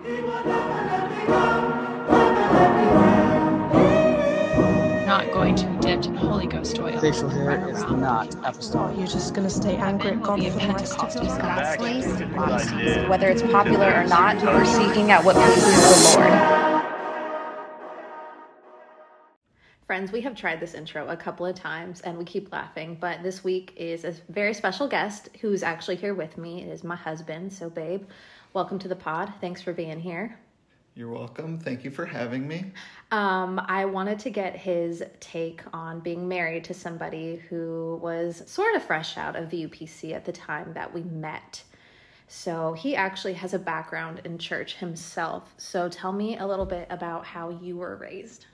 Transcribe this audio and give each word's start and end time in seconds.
Not 0.00 0.08
going 5.30 5.54
to 5.56 5.66
be 5.66 5.76
dipped 5.78 6.06
in 6.06 6.14
Holy 6.14 6.46
Ghost 6.46 6.78
oil. 6.78 6.98
Facial 6.98 7.28
hair 7.28 7.44
run 7.44 7.68
is 7.68 7.82
around. 7.82 8.00
not 8.00 8.34
apostolic. 8.36 8.96
Oh, 8.96 8.98
you're 8.98 9.06
just 9.06 9.34
gonna 9.34 9.50
stay 9.50 9.76
angry 9.76 10.12
at 10.12 10.22
God 10.22 10.40
Be 10.40 10.46
a 10.46 10.52
for 10.52 10.58
the 10.58 10.68
rest 10.68 10.98
of 10.98 12.30
your 12.30 12.40
life. 12.40 13.08
Whether 13.10 13.28
it's 13.28 13.42
popular 13.42 13.92
or 13.92 14.04
not, 14.04 14.42
we're 14.42 14.64
seeking 14.64 15.10
out 15.10 15.22
what 15.22 15.36
pleases 15.36 16.14
the 16.14 16.20
Lord. 16.20 16.86
Friends, 19.86 20.12
we 20.12 20.20
have 20.20 20.36
tried 20.36 20.60
this 20.60 20.74
intro 20.74 21.08
a 21.08 21.16
couple 21.16 21.44
of 21.44 21.56
times 21.56 22.00
and 22.02 22.16
we 22.16 22.24
keep 22.24 22.52
laughing, 22.52 22.96
but 23.00 23.24
this 23.24 23.42
week 23.42 23.72
is 23.76 24.04
a 24.04 24.12
very 24.28 24.54
special 24.54 24.86
guest 24.86 25.28
who's 25.40 25.64
actually 25.64 25.96
here 25.96 26.14
with 26.14 26.38
me. 26.38 26.62
It 26.62 26.68
is 26.68 26.84
my 26.84 26.94
husband. 26.94 27.52
So, 27.52 27.68
babe, 27.68 28.04
welcome 28.52 28.78
to 28.78 28.88
the 28.88 28.96
pod. 28.96 29.32
Thanks 29.40 29.62
for 29.62 29.72
being 29.72 30.00
here. 30.00 30.38
You're 30.94 31.10
welcome. 31.10 31.58
Thank 31.58 31.84
you 31.84 31.90
for 31.90 32.04
having 32.04 32.46
me. 32.48 32.72
Um, 33.12 33.60
I 33.66 33.84
wanted 33.84 34.18
to 34.20 34.30
get 34.30 34.56
his 34.56 35.02
take 35.20 35.62
on 35.72 36.00
being 36.00 36.26
married 36.26 36.64
to 36.64 36.74
somebody 36.74 37.36
who 37.48 37.98
was 38.02 38.42
sort 38.46 38.74
of 38.74 38.82
fresh 38.82 39.16
out 39.16 39.36
of 39.36 39.50
the 39.50 39.66
UPC 39.66 40.12
at 40.12 40.24
the 40.24 40.32
time 40.32 40.72
that 40.74 40.92
we 40.92 41.02
met. 41.04 41.62
So 42.26 42.72
he 42.74 42.94
actually 42.96 43.34
has 43.34 43.54
a 43.54 43.58
background 43.58 44.20
in 44.24 44.36
church 44.36 44.76
himself. 44.76 45.54
So 45.58 45.88
tell 45.88 46.12
me 46.12 46.38
a 46.38 46.46
little 46.46 46.66
bit 46.66 46.86
about 46.90 47.24
how 47.24 47.50
you 47.50 47.76
were 47.76 47.96
raised. 47.96 48.46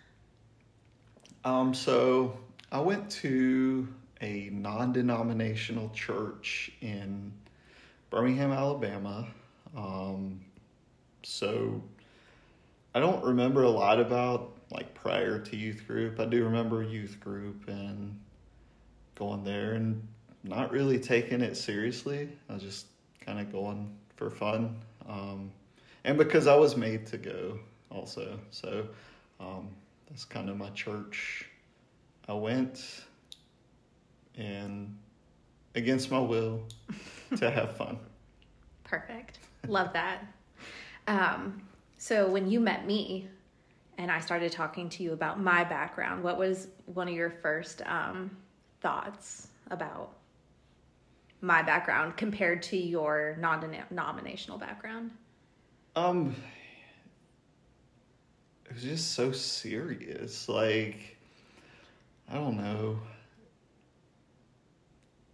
Um, 1.44 1.72
so 1.72 2.38
I 2.70 2.80
went 2.80 3.10
to 3.10 3.88
a 4.20 4.50
non-denominational 4.52 5.90
church 5.90 6.70
in 6.80 7.32
Birmingham, 8.10 8.52
Alabama. 8.52 9.26
Um, 9.76 10.40
so 11.22 11.82
I 12.94 13.00
don't 13.00 13.22
remember 13.22 13.62
a 13.62 13.70
lot 13.70 14.00
about 14.00 14.52
like 14.70 14.94
prior 14.94 15.38
to 15.38 15.56
youth 15.56 15.86
group. 15.86 16.18
I 16.18 16.24
do 16.24 16.44
remember 16.44 16.82
youth 16.82 17.20
group 17.20 17.68
and 17.68 18.18
going 19.14 19.44
there 19.44 19.74
and 19.74 20.06
not 20.44 20.72
really 20.72 20.98
taking 20.98 21.40
it 21.40 21.56
seriously. 21.56 22.28
I 22.48 22.54
was 22.54 22.62
just 22.62 22.86
kind 23.20 23.38
of 23.38 23.52
going 23.52 23.94
for 24.16 24.30
fun. 24.30 24.76
Um, 25.08 25.52
and 26.04 26.16
because 26.16 26.46
I 26.46 26.54
was 26.54 26.76
made 26.76 27.06
to 27.08 27.18
go 27.18 27.58
also. 27.90 28.38
So 28.50 28.86
um, 29.40 29.68
that's 30.08 30.24
kind 30.24 30.48
of 30.48 30.56
my 30.56 30.70
church. 30.70 31.46
I 32.28 32.32
went 32.32 33.04
and 34.36 34.96
against 35.74 36.10
my 36.10 36.18
will 36.18 36.62
to 37.36 37.50
have 37.50 37.76
fun. 37.76 37.98
Perfect. 38.84 39.38
Love 39.66 39.92
that. 39.92 40.26
Um, 41.06 41.62
so 41.98 42.28
when 42.28 42.50
you 42.50 42.60
met 42.60 42.86
me 42.86 43.28
and 43.98 44.10
I 44.10 44.20
started 44.20 44.52
talking 44.52 44.88
to 44.90 45.02
you 45.02 45.12
about 45.12 45.40
my 45.40 45.64
background, 45.64 46.22
what 46.22 46.38
was 46.38 46.68
one 46.86 47.08
of 47.08 47.14
your 47.14 47.30
first 47.30 47.82
um, 47.86 48.36
thoughts 48.80 49.48
about 49.70 50.12
my 51.40 51.62
background 51.62 52.16
compared 52.16 52.62
to 52.64 52.76
your 52.76 53.36
non-denominational 53.40 54.58
background? 54.58 55.10
Um, 55.94 56.34
it 58.66 58.74
was 58.74 58.82
just 58.82 59.12
so 59.12 59.32
serious. 59.32 60.48
Like, 60.48 61.16
I 62.28 62.34
don't 62.34 62.56
know. 62.56 62.98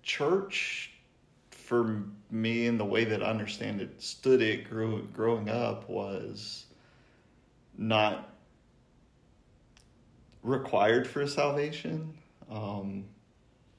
Church, 0.03 0.92
for 1.73 2.05
me, 2.31 2.67
and 2.67 2.79
the 2.79 2.85
way 2.85 3.07
that 3.07 3.23
I 3.23 3.27
understand 3.31 3.81
it, 3.81 4.03
stood 4.03 4.43
it 4.43 4.69
grew, 4.69 5.09
growing 5.15 5.49
up 5.49 5.89
was 5.89 6.67
not 7.79 8.29
required 10.43 11.07
for 11.07 11.27
salvation. 11.27 12.13
Um, 12.51 13.07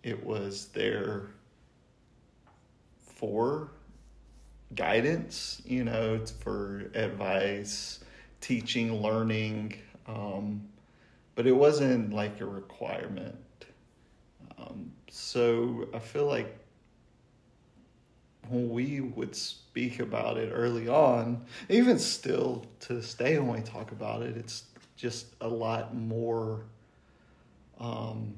it 0.01 0.25
was 0.25 0.69
there 0.69 1.27
for 2.97 3.69
guidance, 4.73 5.61
you 5.63 5.83
know, 5.83 6.19
for 6.39 6.89
advice, 6.95 7.99
teaching, 8.41 9.03
learning, 9.03 9.75
um, 10.07 10.63
but 11.35 11.45
it 11.45 11.55
wasn't 11.55 12.11
like 12.11 12.41
a 12.41 12.45
requirement. 12.45 13.35
Um, 14.57 14.91
so 15.11 15.87
I 15.93 15.99
feel 15.99 16.25
like 16.25 16.57
when 18.49 18.69
we 18.69 19.01
would 19.01 19.35
speak 19.35 19.99
about 19.99 20.37
it 20.37 20.51
early 20.53 20.87
on, 20.87 21.45
even 21.69 21.97
still 21.97 22.65
to 22.81 22.95
this 22.95 23.13
day 23.13 23.39
when 23.39 23.59
we 23.59 23.61
talk 23.61 23.91
about 23.91 24.21
it, 24.21 24.37
it's 24.37 24.63
just 24.95 25.27
a 25.41 25.47
lot 25.47 25.95
more 25.95 26.65
um, 27.79 28.35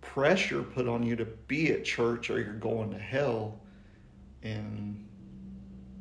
pressure 0.00 0.62
put 0.62 0.88
on 0.88 1.02
you 1.02 1.16
to 1.16 1.24
be 1.24 1.72
at 1.72 1.84
church 1.84 2.30
or 2.30 2.40
you're 2.40 2.52
going 2.52 2.90
to 2.90 2.98
hell 2.98 3.58
in 4.42 5.04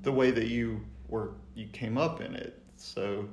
the 0.03 0.12
way 0.12 0.31
that 0.31 0.47
you 0.47 0.79
were 1.07 1.31
you 1.56 1.67
came 1.67 1.97
up 1.97 2.22
in 2.22 2.35
it. 2.35 2.62
So 2.78 3.28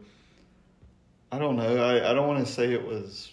i 1.31 1.39
don't 1.39 1.57
know. 1.57 1.83
I, 1.83 2.11
I 2.11 2.15
don't 2.15 2.29
want 2.29 2.47
to 2.47 2.53
say 2.53 2.73
it 2.73 2.87
was 2.87 3.33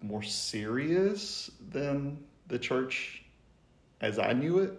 more 0.00 0.22
serious 0.22 1.50
than 1.70 2.18
the 2.48 2.58
church 2.58 3.21
as 4.02 4.18
i 4.18 4.32
knew 4.32 4.58
it 4.58 4.78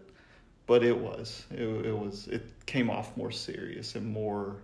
but 0.67 0.83
it 0.83 0.97
was 0.97 1.45
it, 1.51 1.63
it 1.87 1.97
was 1.97 2.27
it 2.27 2.43
came 2.65 2.89
off 2.89 3.15
more 3.17 3.31
serious 3.31 3.95
and 3.95 4.05
more 4.05 4.57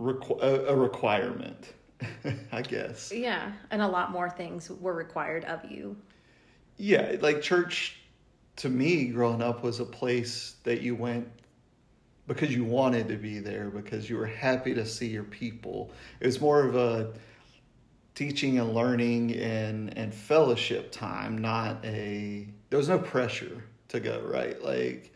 requ- 0.00 0.42
a, 0.42 0.66
a 0.68 0.76
requirement 0.76 1.72
i 2.52 2.60
guess 2.62 3.12
Yeah, 3.14 3.52
and 3.70 3.80
a 3.82 3.88
lot 3.88 4.10
more 4.10 4.28
things 4.28 4.70
were 4.70 4.94
required 4.94 5.44
of 5.44 5.64
you. 5.70 5.96
yeah, 6.76 7.16
like 7.20 7.40
church 7.40 8.00
to 8.56 8.68
me 8.68 9.06
growing 9.06 9.42
up 9.42 9.62
was 9.62 9.80
a 9.80 9.84
place 9.84 10.56
that 10.64 10.80
you 10.80 10.94
went 10.94 11.28
because 12.26 12.54
you 12.54 12.64
wanted 12.64 13.06
to 13.08 13.16
be 13.16 13.38
there, 13.38 13.68
because 13.68 14.08
you 14.08 14.16
were 14.16 14.26
happy 14.26 14.72
to 14.74 14.86
see 14.86 15.06
your 15.06 15.24
people. 15.24 15.90
It 16.20 16.26
was 16.26 16.40
more 16.40 16.62
of 16.64 16.74
a 16.74 17.12
teaching 18.14 18.58
and 18.58 18.74
learning 18.74 19.34
and, 19.34 19.96
and 19.98 20.14
fellowship 20.14 20.92
time, 20.92 21.38
not 21.38 21.84
a, 21.84 22.46
there 22.70 22.78
was 22.78 22.88
no 22.88 22.98
pressure 22.98 23.64
to 23.88 24.00
go, 24.00 24.20
right? 24.26 24.62
Like 24.62 25.12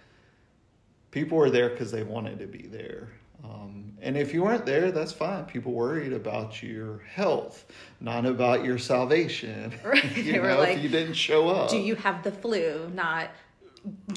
people 1.10 1.38
were 1.38 1.50
there 1.50 1.70
because 1.70 1.90
they 1.90 2.02
wanted 2.02 2.38
to 2.40 2.46
be 2.46 2.66
there. 2.66 3.08
Um, 3.44 3.92
and 4.02 4.16
if 4.16 4.34
you 4.34 4.42
weren't 4.42 4.66
there, 4.66 4.90
that's 4.90 5.12
fine. 5.12 5.44
People 5.44 5.72
worried 5.72 6.12
about 6.12 6.60
your 6.60 6.98
health, 6.98 7.66
not 8.00 8.26
about 8.26 8.64
your 8.64 8.78
salvation. 8.78 9.72
Right. 9.84 10.04
you 10.16 10.32
They 10.32 10.40
were 10.40 10.48
know, 10.48 10.58
like, 10.58 10.78
if 10.78 10.82
you 10.82 10.88
didn't 10.88 11.14
show 11.14 11.48
up. 11.48 11.70
Do 11.70 11.78
you 11.78 11.94
have 11.96 12.22
the 12.24 12.32
flu? 12.32 12.90
Not 12.94 13.30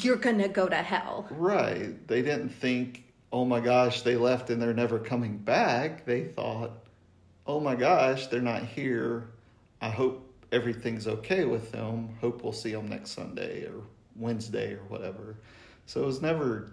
you're 0.01 0.17
gonna 0.17 0.47
go 0.47 0.67
to 0.67 0.75
hell. 0.75 1.27
Right. 1.29 2.05
They 2.07 2.21
didn't 2.21 2.49
think, 2.49 3.03
oh 3.31 3.45
my 3.45 3.59
gosh, 3.59 4.01
they 4.01 4.15
left 4.15 4.49
and 4.49 4.61
they're 4.61 4.73
never 4.73 4.99
coming 4.99 5.37
back. 5.37 6.05
They 6.05 6.25
thought, 6.25 6.71
oh 7.51 7.59
my 7.59 7.75
gosh, 7.75 8.27
they're 8.27 8.41
not 8.41 8.63
here. 8.63 9.27
I 9.81 9.89
hope 9.89 10.25
everything's 10.53 11.05
okay 11.05 11.43
with 11.43 11.69
them. 11.73 12.15
Hope 12.21 12.43
we'll 12.43 12.53
see 12.53 12.71
them 12.71 12.87
next 12.87 13.11
Sunday 13.11 13.65
or 13.65 13.81
Wednesday 14.15 14.73
or 14.73 14.83
whatever. 14.87 15.35
So 15.85 16.01
it 16.01 16.05
was 16.05 16.21
never 16.21 16.71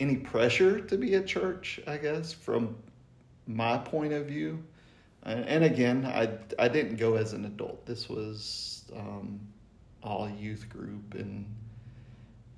any 0.00 0.16
pressure 0.16 0.80
to 0.80 0.96
be 0.96 1.14
at 1.14 1.26
church, 1.26 1.78
I 1.86 1.98
guess, 1.98 2.32
from 2.32 2.74
my 3.46 3.76
point 3.76 4.14
of 4.14 4.24
view. 4.26 4.64
And, 5.24 5.44
and 5.44 5.64
again, 5.64 6.06
I, 6.06 6.30
I 6.58 6.68
didn't 6.68 6.96
go 6.96 7.16
as 7.16 7.34
an 7.34 7.44
adult. 7.44 7.84
This 7.84 8.08
was 8.08 8.90
um, 8.96 9.38
all 10.02 10.30
youth 10.38 10.70
group 10.70 11.14
and 11.14 11.44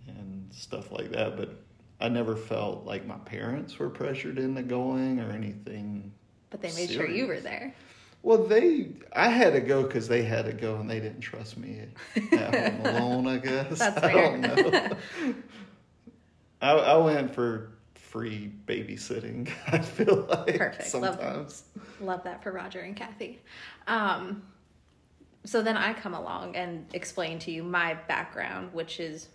and 0.06 0.48
stuff 0.52 0.92
like 0.92 1.10
that. 1.10 1.36
But 1.36 1.56
I 2.00 2.08
never 2.08 2.36
felt 2.36 2.84
like 2.84 3.06
my 3.06 3.18
parents 3.18 3.76
were 3.76 3.90
pressured 3.90 4.38
into 4.38 4.62
going 4.62 5.18
or 5.18 5.32
anything. 5.32 6.12
But 6.50 6.62
they 6.62 6.72
made 6.72 6.90
sure 6.90 7.08
you 7.08 7.26
were 7.26 7.40
there. 7.40 7.74
Well, 8.22 8.44
they, 8.44 8.88
I 9.14 9.28
had 9.28 9.52
to 9.52 9.60
go 9.60 9.82
because 9.82 10.08
they 10.08 10.22
had 10.22 10.46
to 10.46 10.52
go 10.52 10.76
and 10.76 10.90
they 10.90 10.98
didn't 11.00 11.20
trust 11.20 11.56
me 11.56 11.82
at 12.32 12.54
home 12.54 12.86
alone, 12.96 13.26
I 13.26 13.38
guess. 13.38 13.78
That's 13.78 14.02
I 14.02 14.12
don't 14.12 14.40
know. 14.40 14.90
I, 16.60 16.72
I 16.72 16.96
went 16.96 17.34
for 17.34 17.70
free 17.94 18.50
babysitting, 18.66 19.50
I 19.66 19.78
feel 19.78 20.26
like 20.28 20.56
Perfect. 20.58 20.94
Love- 20.94 21.14
sometimes. 21.14 21.62
Love 22.00 22.24
that 22.24 22.42
for 22.42 22.52
Roger 22.52 22.80
and 22.80 22.96
Kathy. 22.96 23.40
Um, 23.86 24.42
so 25.44 25.62
then 25.62 25.76
I 25.76 25.92
come 25.94 26.14
along 26.14 26.56
and 26.56 26.86
explain 26.94 27.38
to 27.40 27.50
you 27.50 27.62
my 27.62 27.94
background, 28.08 28.72
which 28.72 28.98
is 29.00 29.28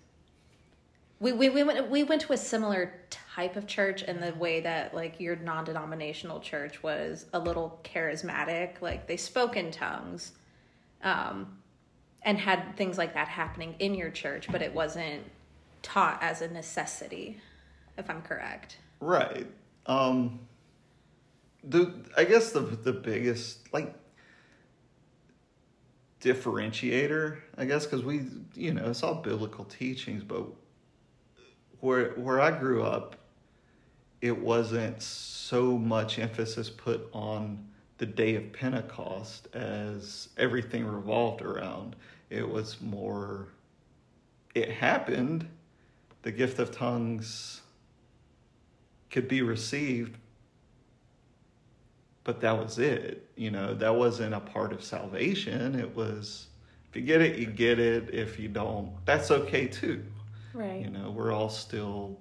we, 1.23 1.31
we, 1.31 1.49
we 1.49 1.63
went 1.63 1.89
we 1.89 2.03
went 2.03 2.21
to 2.23 2.33
a 2.33 2.37
similar 2.37 2.93
type 3.09 3.55
of 3.55 3.65
church 3.65 4.03
in 4.03 4.19
the 4.19 4.33
way 4.33 4.59
that 4.59 4.93
like 4.93 5.21
your 5.21 5.37
non-denominational 5.37 6.41
church 6.41 6.83
was 6.83 7.27
a 7.33 7.39
little 7.39 7.79
charismatic 7.85 8.81
like 8.81 9.07
they 9.07 9.15
spoke 9.15 9.55
in 9.55 9.71
tongues 9.71 10.33
um 11.01 11.57
and 12.23 12.37
had 12.37 12.75
things 12.75 12.97
like 12.97 13.13
that 13.13 13.29
happening 13.29 13.73
in 13.79 13.95
your 13.95 14.09
church 14.09 14.47
but 14.51 14.61
it 14.61 14.73
wasn't 14.73 15.23
taught 15.81 16.17
as 16.21 16.41
a 16.41 16.47
necessity, 16.47 17.37
if 17.97 18.09
I'm 18.09 18.21
correct. 18.21 18.77
Right. 18.99 19.47
Um 19.85 20.39
the 21.63 22.03
I 22.17 22.25
guess 22.25 22.51
the 22.51 22.59
the 22.59 22.91
biggest 22.91 23.73
like 23.73 23.95
differentiator, 26.19 27.39
I 27.57 27.63
guess 27.63 27.87
cuz 27.87 28.03
we 28.03 28.25
you 28.55 28.73
know, 28.73 28.89
it's 28.89 29.03
all 29.03 29.15
biblical 29.15 29.63
teachings, 29.63 30.23
but 30.25 30.47
where 31.83 32.11
where 32.11 32.39
I 32.39 32.57
grew 32.57 32.81
up 32.81 33.17
it 34.21 34.37
wasn't 34.37 35.01
so 35.01 35.77
much 35.77 36.17
emphasis 36.17 36.69
put 36.69 37.09
on 37.11 37.67
the 37.97 38.05
day 38.05 38.35
of 38.35 38.53
Pentecost 38.53 39.53
as 39.53 40.29
everything 40.37 40.85
revolved 40.85 41.41
around. 41.41 41.97
It 42.29 42.47
was 42.47 42.79
more 42.79 43.49
it 44.55 44.71
happened, 44.71 45.45
the 46.21 46.31
gift 46.31 46.57
of 46.59 46.71
tongues 46.71 47.61
could 49.11 49.27
be 49.27 49.41
received, 49.41 50.17
but 52.23 52.39
that 52.39 52.57
was 52.57 52.79
it. 52.79 53.29
You 53.35 53.51
know, 53.51 53.73
that 53.73 53.93
wasn't 53.93 54.33
a 54.33 54.39
part 54.39 54.71
of 54.71 54.81
salvation. 54.81 55.77
It 55.77 55.93
was, 55.93 56.47
if 56.89 56.95
you 56.95 57.01
get 57.01 57.19
it, 57.21 57.37
you 57.37 57.47
get 57.47 57.77
it. 57.77 58.13
If 58.13 58.39
you 58.39 58.47
don't, 58.47 58.93
that's 59.03 59.31
okay 59.31 59.67
too. 59.67 60.05
Right. 60.53 60.81
You 60.81 60.89
know, 60.89 61.11
we're 61.11 61.31
all 61.31 61.49
still 61.49 62.19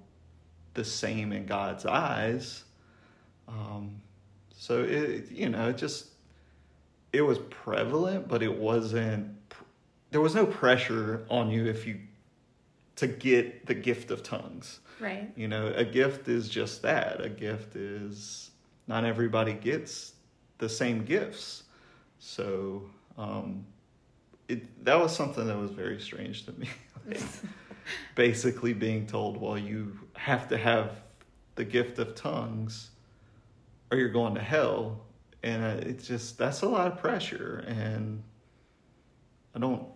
the 0.73 0.83
same 0.83 1.31
in 1.31 1.45
God's 1.45 1.85
eyes. 1.85 2.63
Um, 3.47 4.01
so 4.55 4.83
it, 4.83 5.31
you 5.31 5.49
know, 5.49 5.69
it 5.69 5.77
just, 5.77 6.07
it 7.11 7.21
was 7.21 7.37
prevalent, 7.49 8.27
but 8.27 8.41
it 8.41 8.57
wasn't, 8.57 9.35
there 10.11 10.21
was 10.21 10.35
no 10.35 10.45
pressure 10.45 11.25
on 11.29 11.49
you 11.49 11.65
if 11.67 11.85
you 11.85 11.99
to 12.95 13.07
get 13.07 13.65
the 13.65 13.73
gift 13.73 14.11
of 14.11 14.23
tongues. 14.23 14.79
Right. 14.99 15.31
You 15.35 15.47
know, 15.47 15.73
a 15.75 15.83
gift 15.83 16.27
is 16.27 16.47
just 16.47 16.81
that. 16.83 17.21
A 17.21 17.29
gift 17.29 17.75
is 17.75 18.51
not 18.87 19.05
everybody 19.05 19.53
gets 19.53 20.13
the 20.59 20.69
same 20.69 21.03
gifts. 21.03 21.63
So, 22.19 22.83
um, 23.17 23.65
it 24.47 24.85
that 24.85 24.99
was 24.99 25.15
something 25.15 25.47
that 25.47 25.57
was 25.57 25.71
very 25.71 25.99
strange 25.99 26.45
to 26.45 26.51
me. 26.53 26.69
like, 27.07 27.19
basically 28.15 28.73
being 28.73 29.05
told, 29.07 29.37
well, 29.37 29.57
you 29.57 29.99
have 30.13 30.47
to 30.49 30.57
have 30.57 31.01
the 31.55 31.65
gift 31.65 31.99
of 31.99 32.15
tongues 32.15 32.91
or 33.91 33.97
you're 33.97 34.09
going 34.09 34.35
to 34.35 34.41
hell. 34.41 35.01
And 35.43 35.63
uh, 35.63 35.87
it's 35.87 36.07
just, 36.07 36.37
that's 36.37 36.61
a 36.61 36.69
lot 36.69 36.87
of 36.87 36.97
pressure. 36.97 37.63
And 37.67 38.23
I 39.55 39.59
don't 39.59 39.87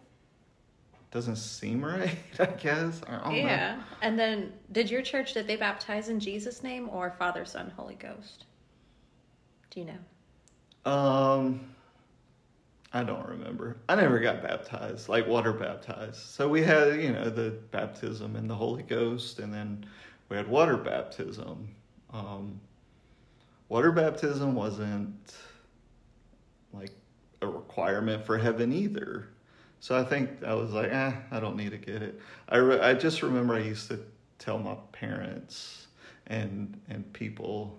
doesn't 1.11 1.37
seem 1.37 1.83
right, 1.83 2.17
I 2.39 2.45
guess. 2.45 3.01
I 3.07 3.23
don't 3.23 3.35
Yeah. 3.37 3.75
know. 3.77 3.83
And 4.01 4.19
then, 4.19 4.53
did 4.71 4.89
your 4.91 5.01
church 5.01 5.33
did 5.33 5.47
they 5.47 5.55
baptize 5.55 6.09
in 6.09 6.19
Jesus' 6.19 6.63
name 6.63 6.89
or 6.89 7.11
Father, 7.17 7.45
Son, 7.45 7.71
Holy 7.75 7.95
Ghost? 7.95 8.45
Do 9.71 9.79
you 9.79 9.87
know? 9.87 10.91
Um, 10.91 11.73
I 12.97 13.03
don't 13.03 13.27
remember. 13.27 13.77
I 13.87 13.93
never 13.93 14.17
got 14.17 14.41
baptized, 14.41 15.07
like 15.07 15.27
water 15.27 15.53
baptized. 15.53 16.15
So 16.15 16.49
we 16.49 16.63
had, 16.63 16.99
you 16.99 17.11
know, 17.13 17.29
the 17.29 17.51
baptism 17.69 18.35
in 18.35 18.47
the 18.47 18.55
Holy 18.55 18.81
Ghost, 18.81 19.37
and 19.37 19.53
then 19.53 19.85
we 20.29 20.37
had 20.37 20.47
water 20.47 20.77
baptism. 20.77 21.75
Um, 22.11 22.59
water 23.69 23.91
baptism 23.91 24.55
wasn't 24.55 25.35
like 26.73 26.89
a 27.43 27.47
requirement 27.47 28.25
for 28.25 28.35
heaven 28.35 28.73
either. 28.73 29.27
So 29.79 29.95
I 29.95 30.03
think 30.03 30.43
I 30.43 30.55
was 30.55 30.71
like, 30.71 30.91
eh, 30.91 31.11
I 31.29 31.39
don't 31.39 31.55
need 31.55 31.69
to 31.69 31.77
get 31.77 32.01
it. 32.01 32.19
I, 32.49 32.57
re- 32.57 32.79
I 32.79 32.95
just 32.95 33.21
remember 33.21 33.53
I 33.53 33.59
used 33.59 33.89
to 33.89 33.99
tell 34.39 34.57
my 34.57 34.75
parents 34.91 35.85
and 36.25 36.81
and 36.89 37.13
people 37.13 37.77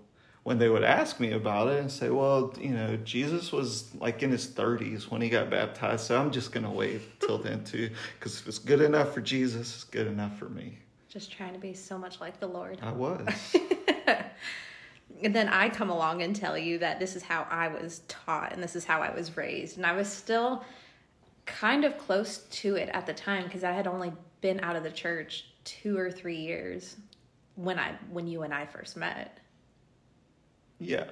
when 0.49 0.59
they 0.59 0.71
would 0.71 0.83
ask 0.83 1.21
me 1.21 1.33
about 1.33 1.69
it 1.69 1.79
and 1.79 1.93
say, 1.93 2.09
well, 2.09 2.55
you 2.59 2.71
know, 2.71 2.97
Jesus 2.97 3.53
was 3.53 3.95
like 3.97 4.23
in 4.23 4.31
his 4.31 4.47
30s 4.47 5.11
when 5.11 5.21
he 5.21 5.29
got 5.29 5.51
baptized, 5.51 6.07
so 6.07 6.19
I'm 6.19 6.31
just 6.31 6.53
going 6.53 6.65
to 6.65 6.71
wait 6.71 7.21
till 7.21 7.37
then 7.37 7.63
too, 7.65 7.91
because 8.19 8.41
if 8.41 8.49
it's 8.49 8.59
good 8.59 8.81
enough 8.81 9.13
for 9.13 9.21
Jesus, 9.21 9.75
it's 9.75 9.85
good 9.85 10.07
enough 10.07 10.39
for 10.39 10.49
me. 10.49 10.79
Just 11.11 11.31
trying 11.31 11.53
to 11.53 11.59
be 11.59 11.75
so 11.75 11.99
much 11.99 12.19
like 12.19 12.41
the 12.41 12.47
Lord. 12.47 12.79
I 12.81 12.93
was. 12.93 13.29
And 15.23 15.35
then 15.37 15.51
I 15.51 15.69
come 15.69 15.91
along 15.91 16.23
and 16.23 16.35
tell 16.35 16.57
you 16.57 16.79
that 16.79 16.99
this 16.99 17.15
is 17.15 17.23
how 17.23 17.47
I 17.51 17.69
was 17.69 18.01
taught 18.09 18.55
and 18.55 18.63
this 18.63 18.75
is 18.75 18.87
how 18.87 19.03
I 19.03 19.15
was 19.15 19.37
raised. 19.37 19.77
And 19.77 19.85
I 19.85 19.93
was 19.93 20.09
still 20.09 20.65
kind 21.45 21.85
of 21.85 21.99
close 21.99 22.39
to 22.39 22.77
it 22.77 22.89
at 22.95 23.05
the 23.05 23.13
time 23.13 23.45
because 23.45 23.65
I 23.65 23.73
had 23.73 23.87
only 23.87 24.15
been 24.41 24.61
out 24.61 24.77
of 24.77 24.83
the 24.83 24.91
church 24.91 25.45
two 25.65 25.99
or 25.99 26.11
three 26.11 26.39
years 26.39 26.97
when 27.57 27.79
I 27.79 27.97
when 28.11 28.27
you 28.27 28.45
and 28.45 28.55
I 28.55 28.65
first 28.65 28.97
met. 28.97 29.41
Yeah. 30.79 31.05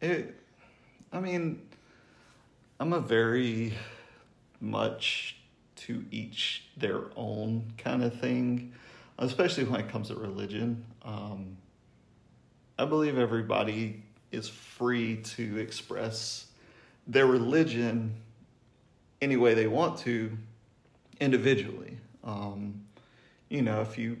It 0.00 0.34
I 1.12 1.20
mean 1.20 1.62
I'm 2.80 2.92
a 2.92 3.00
very 3.00 3.74
much 4.60 5.36
to 5.76 6.04
each 6.10 6.64
their 6.76 7.02
own 7.16 7.72
kind 7.78 8.02
of 8.02 8.18
thing, 8.20 8.72
especially 9.18 9.64
when 9.64 9.80
it 9.80 9.88
comes 9.88 10.08
to 10.08 10.14
religion. 10.14 10.84
Um, 11.04 11.56
I 12.78 12.84
believe 12.84 13.18
everybody 13.18 14.02
is 14.30 14.48
free 14.48 15.16
to 15.16 15.58
express 15.58 16.46
their 17.06 17.26
religion 17.26 18.14
any 19.20 19.36
way 19.36 19.54
they 19.54 19.66
want 19.66 19.98
to 19.98 20.36
individually. 21.20 21.98
Um, 22.24 22.84
you 23.48 23.62
know, 23.62 23.80
if 23.82 23.98
you 23.98 24.16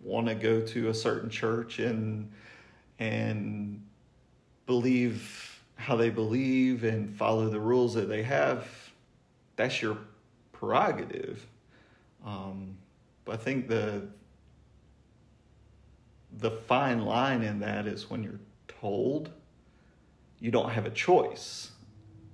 want 0.00 0.28
to 0.28 0.34
go 0.34 0.60
to 0.60 0.88
a 0.88 0.94
certain 0.94 1.30
church 1.30 1.78
and 1.78 2.30
and 2.98 3.84
believe 4.66 5.62
how 5.76 5.96
they 5.96 6.10
believe 6.10 6.84
and 6.84 7.14
follow 7.16 7.48
the 7.48 7.60
rules 7.60 7.94
that 7.94 8.08
they 8.08 8.22
have, 8.22 8.66
that's 9.56 9.80
your 9.80 9.98
prerogative. 10.52 11.46
Um, 12.26 12.76
but 13.24 13.34
I 13.34 13.36
think 13.38 13.68
the 13.68 14.08
the 16.38 16.50
fine 16.50 17.04
line 17.04 17.42
in 17.42 17.60
that 17.60 17.86
is 17.86 18.10
when 18.10 18.22
you're 18.22 18.40
told 18.66 19.30
you 20.40 20.50
don't 20.50 20.70
have 20.70 20.86
a 20.86 20.90
choice 20.90 21.70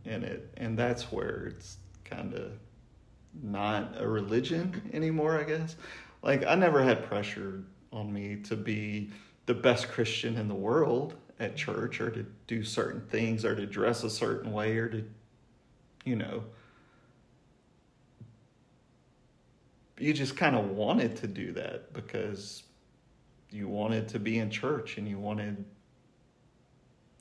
in 0.05 0.25
it, 0.25 0.51
and 0.57 0.77
that's 0.77 1.11
where 1.13 1.47
it's 1.47 1.79
kind 2.05 2.35
of 2.35 2.53
not 3.43 3.95
a 3.99 4.07
religion 4.07 4.91
anymore. 4.93 5.39
I 5.39 5.45
guess. 5.45 5.77
Like 6.23 6.45
I 6.47 6.55
never 6.55 6.83
had 6.83 7.05
pressure 7.05 7.63
on 7.93 8.13
me 8.13 8.37
to 8.45 8.57
be 8.57 9.11
the 9.47 9.55
best 9.55 9.89
Christian 9.89 10.37
in 10.37 10.49
the 10.49 10.55
world 10.55 11.15
at 11.41 11.57
church 11.57 12.01
or 12.01 12.11
to 12.11 12.25
do 12.47 12.65
certain 12.65 13.01
things 13.09 13.45
or 13.45 13.55
to 13.55 13.67
dress 13.67 14.05
a 14.05 14.11
certain 14.11 14.53
way 14.53 14.77
or 14.77 14.89
to, 14.89 15.05
you 16.05 16.17
know, 16.17 16.45
you 19.99 20.13
just 20.13 20.37
kind 20.37 20.57
of 20.57 20.71
wanted 20.71 21.17
to 21.17 21.27
do 21.27 21.53
that 21.53 21.93
because 21.93 22.65
you 23.51 23.69
wanted 23.69 24.09
to 24.09 24.19
be 24.19 24.39
in 24.39 24.51
church 24.51 24.99
and 24.99 25.09
you 25.09 25.19
wanted 25.19 25.65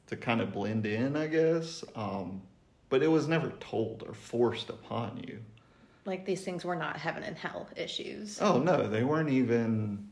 to 0.07 0.15
kind 0.15 0.41
of 0.41 0.51
blend 0.51 0.85
in, 0.85 1.15
I 1.15 1.27
guess. 1.27 1.83
Um, 1.95 2.41
but 2.89 3.03
it 3.03 3.07
was 3.07 3.27
never 3.27 3.49
told 3.59 4.03
or 4.07 4.13
forced 4.13 4.69
upon 4.69 5.23
you. 5.27 5.39
Like 6.05 6.25
these 6.25 6.43
things 6.43 6.65
were 6.65 6.75
not 6.75 6.97
heaven 6.97 7.23
and 7.23 7.37
hell 7.37 7.67
issues. 7.75 8.39
Oh 8.41 8.59
no, 8.59 8.87
they 8.87 9.03
weren't 9.03 9.29
even 9.29 10.09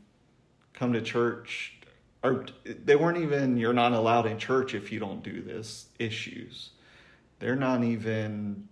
come 0.72 0.92
to 0.92 1.02
church 1.02 1.74
or 2.22 2.46
they 2.64 2.96
weren't 2.96 3.18
even 3.18 3.56
you're 3.56 3.72
not 3.72 3.92
allowed 3.92 4.26
in 4.26 4.38
church 4.38 4.74
if 4.74 4.92
you 4.92 5.00
don't 5.00 5.22
do 5.22 5.42
this 5.42 5.86
issues. 5.98 6.70
They're 7.38 7.56
not 7.56 7.82
even 7.82 8.68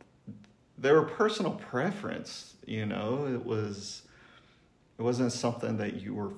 they 0.79 0.93
were 0.93 1.03
personal 1.03 1.53
preference, 1.53 2.55
you 2.67 2.87
know. 2.87 3.27
It 3.27 3.45
was 3.45 4.03
it 4.99 5.03
wasn't 5.03 5.33
something 5.33 5.77
that 5.79 6.01
you 6.01 6.15
were 6.15 6.33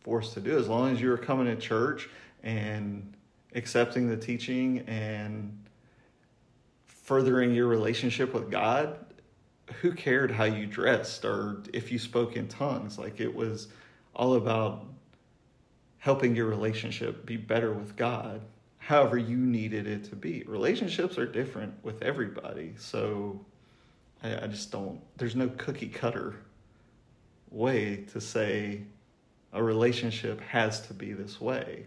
forced 0.00 0.34
to 0.34 0.40
do 0.40 0.58
as 0.58 0.68
long 0.68 0.90
as 0.90 1.00
you 1.00 1.10
were 1.10 1.18
coming 1.18 1.46
to 1.46 1.56
church 1.56 2.08
and 2.42 3.14
accepting 3.54 4.08
the 4.08 4.16
teaching 4.16 4.80
and 4.80 5.64
furthering 6.86 7.54
your 7.54 7.66
relationship 7.66 8.32
with 8.32 8.50
God, 8.50 8.98
who 9.80 9.92
cared 9.92 10.30
how 10.30 10.44
you 10.44 10.66
dressed 10.66 11.24
or 11.24 11.62
if 11.72 11.92
you 11.92 11.98
spoke 11.98 12.36
in 12.36 12.48
tongues? 12.48 12.98
Like 12.98 13.20
it 13.20 13.34
was 13.34 13.68
all 14.14 14.34
about 14.34 14.86
helping 16.02 16.34
your 16.34 16.46
relationship 16.46 17.24
be 17.24 17.36
better 17.36 17.72
with 17.72 17.94
God, 17.94 18.40
however 18.78 19.16
you 19.16 19.36
needed 19.36 19.86
it 19.86 20.02
to 20.02 20.16
be. 20.16 20.42
Relationships 20.48 21.16
are 21.16 21.26
different 21.26 21.72
with 21.84 22.02
everybody. 22.02 22.74
So 22.76 23.40
I, 24.20 24.34
I 24.34 24.46
just 24.48 24.72
don't, 24.72 25.00
there's 25.16 25.36
no 25.36 25.48
cookie 25.50 25.86
cutter 25.86 26.34
way 27.52 27.98
to 28.12 28.20
say 28.20 28.82
a 29.52 29.62
relationship 29.62 30.40
has 30.40 30.80
to 30.88 30.92
be 30.92 31.12
this 31.12 31.40
way. 31.40 31.86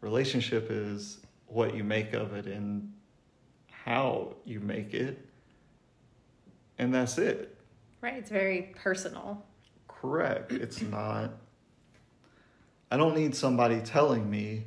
Relationship 0.00 0.68
is 0.70 1.18
what 1.48 1.74
you 1.74 1.82
make 1.82 2.12
of 2.12 2.34
it 2.34 2.46
and 2.46 2.92
how 3.84 4.36
you 4.44 4.60
make 4.60 4.94
it. 4.94 5.26
And 6.78 6.94
that's 6.94 7.18
it. 7.18 7.56
Right. 8.00 8.14
It's 8.14 8.30
very 8.30 8.72
personal. 8.76 9.44
correct. 9.88 10.52
It's 10.52 10.80
not. 10.82 11.32
I 12.90 12.96
don't 12.96 13.16
need 13.16 13.34
somebody 13.34 13.80
telling 13.80 14.28
me 14.30 14.64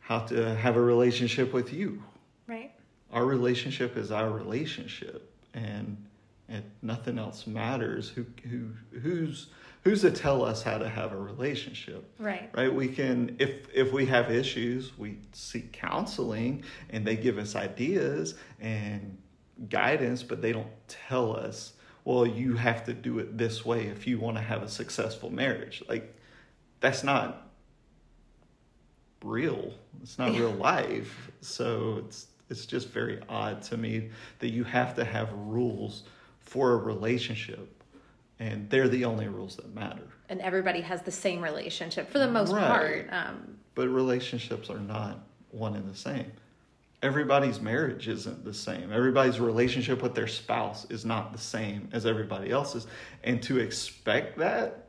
how 0.00 0.20
to 0.20 0.54
have 0.54 0.76
a 0.76 0.80
relationship 0.80 1.52
with 1.52 1.72
you. 1.72 2.02
Right. 2.46 2.72
Our 3.12 3.24
relationship 3.24 3.96
is 3.96 4.10
our 4.10 4.30
relationship, 4.30 5.32
and 5.54 5.96
and 6.48 6.64
nothing 6.82 7.18
else 7.18 7.46
matters. 7.46 8.08
Who 8.10 8.26
who 8.48 8.70
who's 9.00 9.48
who's 9.84 10.02
to 10.02 10.10
tell 10.10 10.44
us 10.44 10.62
how 10.62 10.78
to 10.78 10.88
have 10.88 11.12
a 11.12 11.16
relationship? 11.16 12.04
Right. 12.18 12.50
Right. 12.54 12.72
We 12.72 12.88
can 12.88 13.36
if 13.38 13.68
if 13.72 13.92
we 13.92 14.06
have 14.06 14.30
issues, 14.30 14.96
we 14.98 15.18
seek 15.32 15.72
counseling, 15.72 16.64
and 16.90 17.06
they 17.06 17.16
give 17.16 17.38
us 17.38 17.56
ideas 17.56 18.34
and 18.60 19.16
guidance, 19.68 20.22
but 20.22 20.42
they 20.42 20.52
don't 20.52 20.70
tell 20.88 21.36
us. 21.36 21.74
Well, 22.04 22.26
you 22.26 22.54
have 22.54 22.84
to 22.86 22.92
do 22.92 23.20
it 23.20 23.38
this 23.38 23.64
way 23.64 23.86
if 23.86 24.06
you 24.08 24.18
want 24.18 24.36
to 24.36 24.42
have 24.42 24.62
a 24.64 24.68
successful 24.68 25.30
marriage. 25.30 25.84
Like, 25.88 26.16
that's 26.82 27.02
not 27.02 27.48
real. 29.24 29.72
It's 30.02 30.18
not 30.18 30.32
real 30.32 30.50
life. 30.70 31.30
So 31.40 32.02
it's 32.04 32.26
it's 32.50 32.66
just 32.66 32.88
very 32.90 33.18
odd 33.30 33.62
to 33.62 33.78
me 33.78 34.10
that 34.40 34.50
you 34.50 34.62
have 34.64 34.94
to 34.96 35.04
have 35.04 35.32
rules 35.32 36.02
for 36.40 36.72
a 36.72 36.76
relationship 36.76 37.82
and 38.38 38.68
they're 38.68 38.88
the 38.88 39.06
only 39.06 39.26
rules 39.28 39.56
that 39.56 39.74
matter. 39.74 40.02
And 40.28 40.40
everybody 40.42 40.82
has 40.82 41.00
the 41.00 41.10
same 41.12 41.40
relationship 41.40 42.10
for 42.10 42.18
the 42.18 42.28
most 42.28 42.52
Right. 42.52 42.66
part. 42.66 43.08
Um, 43.10 43.56
But 43.74 43.88
relationships 43.88 44.68
are 44.68 44.80
not 44.80 45.24
one 45.50 45.76
and 45.76 45.90
the 45.90 45.96
same. 45.96 46.30
Everybody's 47.02 47.58
marriage 47.60 48.06
isn't 48.06 48.44
the 48.44 48.52
same. 48.54 48.92
Everybody's 48.92 49.40
relationship 49.40 50.02
with 50.02 50.14
their 50.14 50.26
spouse 50.28 50.84
is 50.90 51.04
not 51.06 51.32
the 51.32 51.38
same 51.38 51.88
as 51.92 52.04
everybody 52.04 52.50
else's. 52.50 52.86
And 53.24 53.42
to 53.44 53.58
expect 53.60 54.36
that 54.38 54.88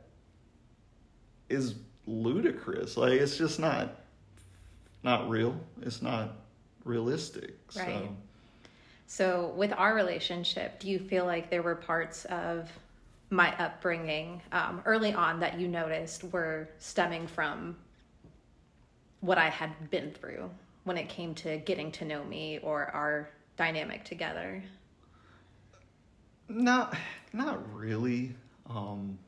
is 1.48 1.76
ludicrous. 2.06 2.96
Like 2.96 3.12
it's 3.12 3.36
just 3.36 3.58
not 3.58 4.00
not 5.02 5.28
real. 5.28 5.58
It's 5.82 6.02
not 6.02 6.36
realistic. 6.84 7.56
Right. 7.76 7.86
So 7.86 8.16
So, 9.06 9.52
with 9.56 9.72
our 9.72 9.94
relationship, 9.94 10.80
do 10.80 10.88
you 10.88 10.98
feel 10.98 11.26
like 11.26 11.50
there 11.50 11.62
were 11.62 11.74
parts 11.74 12.24
of 12.26 12.70
my 13.30 13.54
upbringing 13.58 14.40
um, 14.52 14.82
early 14.84 15.12
on 15.12 15.40
that 15.40 15.58
you 15.58 15.68
noticed 15.68 16.24
were 16.32 16.68
stemming 16.78 17.26
from 17.26 17.76
what 19.20 19.38
I 19.38 19.48
had 19.48 19.90
been 19.90 20.10
through 20.12 20.50
when 20.84 20.96
it 20.96 21.08
came 21.08 21.34
to 21.36 21.58
getting 21.58 21.90
to 21.92 22.04
know 22.04 22.24
me 22.24 22.58
or 22.62 22.86
our 22.86 23.28
dynamic 23.56 24.04
together? 24.04 24.62
Not, 26.48 26.96
not 27.32 27.74
really. 27.74 28.34
Um, 28.68 29.18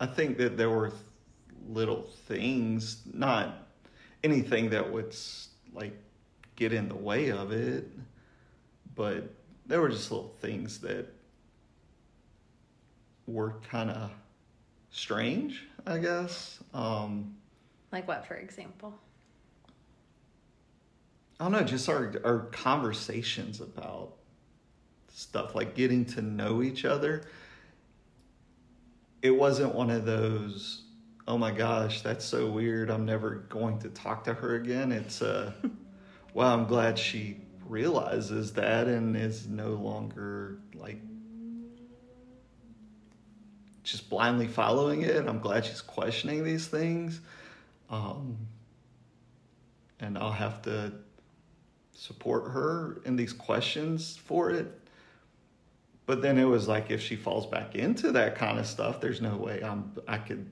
I 0.00 0.06
think 0.06 0.38
that 0.38 0.56
there 0.56 0.70
were 0.70 0.92
little 1.68 2.02
things, 2.26 3.02
not 3.12 3.68
anything 4.24 4.70
that 4.70 4.92
would 4.92 5.14
like 5.72 5.96
get 6.56 6.72
in 6.72 6.88
the 6.88 6.94
way 6.94 7.30
of 7.30 7.52
it, 7.52 7.88
but 8.94 9.34
there 9.66 9.80
were 9.80 9.88
just 9.88 10.10
little 10.10 10.34
things 10.40 10.78
that 10.80 11.06
were 13.26 13.54
kind 13.70 13.90
of 13.90 14.10
strange, 14.90 15.66
I 15.86 15.98
guess. 15.98 16.58
Um, 16.74 17.36
Like 17.90 18.06
what, 18.06 18.26
for 18.26 18.34
example? 18.34 18.94
I 21.40 21.44
don't 21.44 21.52
know, 21.52 21.62
just 21.62 21.88
our 21.88 22.14
our 22.24 22.38
conversations 22.52 23.60
about 23.60 24.12
stuff 25.12 25.54
like 25.54 25.74
getting 25.74 26.04
to 26.06 26.22
know 26.22 26.62
each 26.62 26.84
other. 26.84 27.24
It 29.22 29.30
wasn't 29.30 29.74
one 29.74 29.90
of 29.90 30.04
those, 30.04 30.81
oh 31.26 31.38
my 31.38 31.50
gosh, 31.50 32.02
that's 32.02 32.24
so 32.24 32.48
weird. 32.48 32.90
I'm 32.90 33.04
never 33.04 33.46
going 33.48 33.78
to 33.80 33.88
talk 33.90 34.24
to 34.24 34.34
her 34.34 34.56
again. 34.56 34.92
It's 34.92 35.22
uh 35.22 35.52
well, 36.34 36.52
I'm 36.52 36.66
glad 36.66 36.98
she 36.98 37.38
realizes 37.66 38.52
that 38.54 38.86
and 38.88 39.16
is 39.16 39.46
no 39.46 39.70
longer 39.70 40.58
like 40.74 40.98
just 43.82 44.08
blindly 44.10 44.48
following 44.48 45.02
it. 45.02 45.26
I'm 45.26 45.40
glad 45.40 45.64
she's 45.64 45.80
questioning 45.80 46.44
these 46.44 46.66
things. 46.66 47.20
Um 47.90 48.36
and 50.00 50.18
I'll 50.18 50.32
have 50.32 50.62
to 50.62 50.92
support 51.94 52.50
her 52.50 53.00
in 53.04 53.14
these 53.14 53.32
questions 53.32 54.16
for 54.16 54.50
it. 54.50 54.66
But 56.04 56.20
then 56.20 56.36
it 56.36 56.44
was 56.44 56.66
like 56.66 56.90
if 56.90 57.00
she 57.00 57.14
falls 57.14 57.46
back 57.46 57.76
into 57.76 58.10
that 58.12 58.34
kind 58.34 58.58
of 58.58 58.66
stuff, 58.66 59.00
there's 59.00 59.20
no 59.20 59.36
way 59.36 59.62
I'm 59.62 59.92
I 60.08 60.18
could 60.18 60.50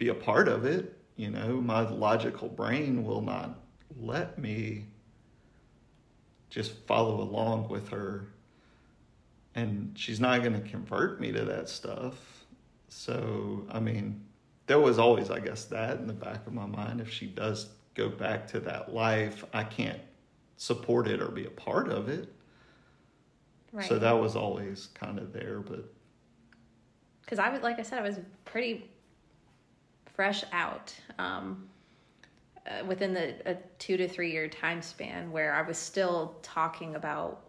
be 0.00 0.08
a 0.08 0.14
part 0.14 0.48
of 0.48 0.64
it. 0.64 0.96
You 1.14 1.30
know, 1.30 1.60
my 1.60 1.88
logical 1.88 2.48
brain 2.48 3.04
will 3.04 3.20
not 3.20 3.60
let 4.00 4.38
me 4.38 4.86
just 6.48 6.72
follow 6.86 7.20
along 7.20 7.68
with 7.68 7.90
her. 7.90 8.32
And 9.54 9.92
she's 9.94 10.18
not 10.18 10.42
going 10.42 10.60
to 10.60 10.68
convert 10.68 11.20
me 11.20 11.30
to 11.32 11.44
that 11.44 11.68
stuff. 11.68 12.46
So, 12.88 13.66
I 13.70 13.78
mean, 13.78 14.24
there 14.66 14.80
was 14.80 14.98
always, 14.98 15.30
I 15.30 15.38
guess, 15.38 15.64
that 15.66 15.98
in 15.98 16.06
the 16.06 16.14
back 16.14 16.46
of 16.46 16.54
my 16.54 16.66
mind. 16.66 17.00
If 17.00 17.10
she 17.10 17.26
does 17.26 17.68
go 17.94 18.08
back 18.08 18.46
to 18.48 18.60
that 18.60 18.94
life, 18.94 19.44
I 19.52 19.64
can't 19.64 20.00
support 20.56 21.08
it 21.08 21.20
or 21.20 21.28
be 21.28 21.44
a 21.44 21.50
part 21.50 21.88
of 21.88 22.08
it. 22.08 22.32
Right. 23.72 23.86
So 23.86 23.98
that 23.98 24.12
was 24.12 24.34
always 24.34 24.88
kind 24.94 25.18
of 25.18 25.32
there, 25.32 25.60
but 25.60 25.92
because 27.20 27.38
I 27.38 27.50
was 27.50 27.62
like 27.62 27.78
I 27.78 27.82
said, 27.82 28.00
I 28.00 28.02
was 28.02 28.18
pretty 28.44 28.90
fresh 30.20 30.44
out 30.52 30.94
um, 31.18 31.66
uh, 32.66 32.84
within 32.84 33.14
the 33.14 33.36
a 33.50 33.56
two 33.78 33.96
to 33.96 34.06
three 34.06 34.30
year 34.30 34.48
time 34.48 34.82
span 34.82 35.32
where 35.32 35.54
I 35.54 35.62
was 35.62 35.78
still 35.78 36.36
talking 36.42 36.94
about 36.94 37.48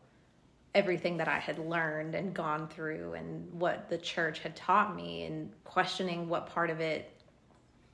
everything 0.74 1.18
that 1.18 1.28
I 1.28 1.38
had 1.38 1.60
learned 1.60 2.16
and 2.16 2.34
gone 2.34 2.70
through 2.70 3.16
and 3.16 3.52
what 3.52 3.90
the 3.90 3.98
church 3.98 4.40
had 4.40 4.56
taught 4.56 4.96
me 4.96 5.24
and 5.26 5.52
questioning 5.66 6.30
what 6.30 6.48
part 6.48 6.70
of 6.70 6.80
it 6.80 7.12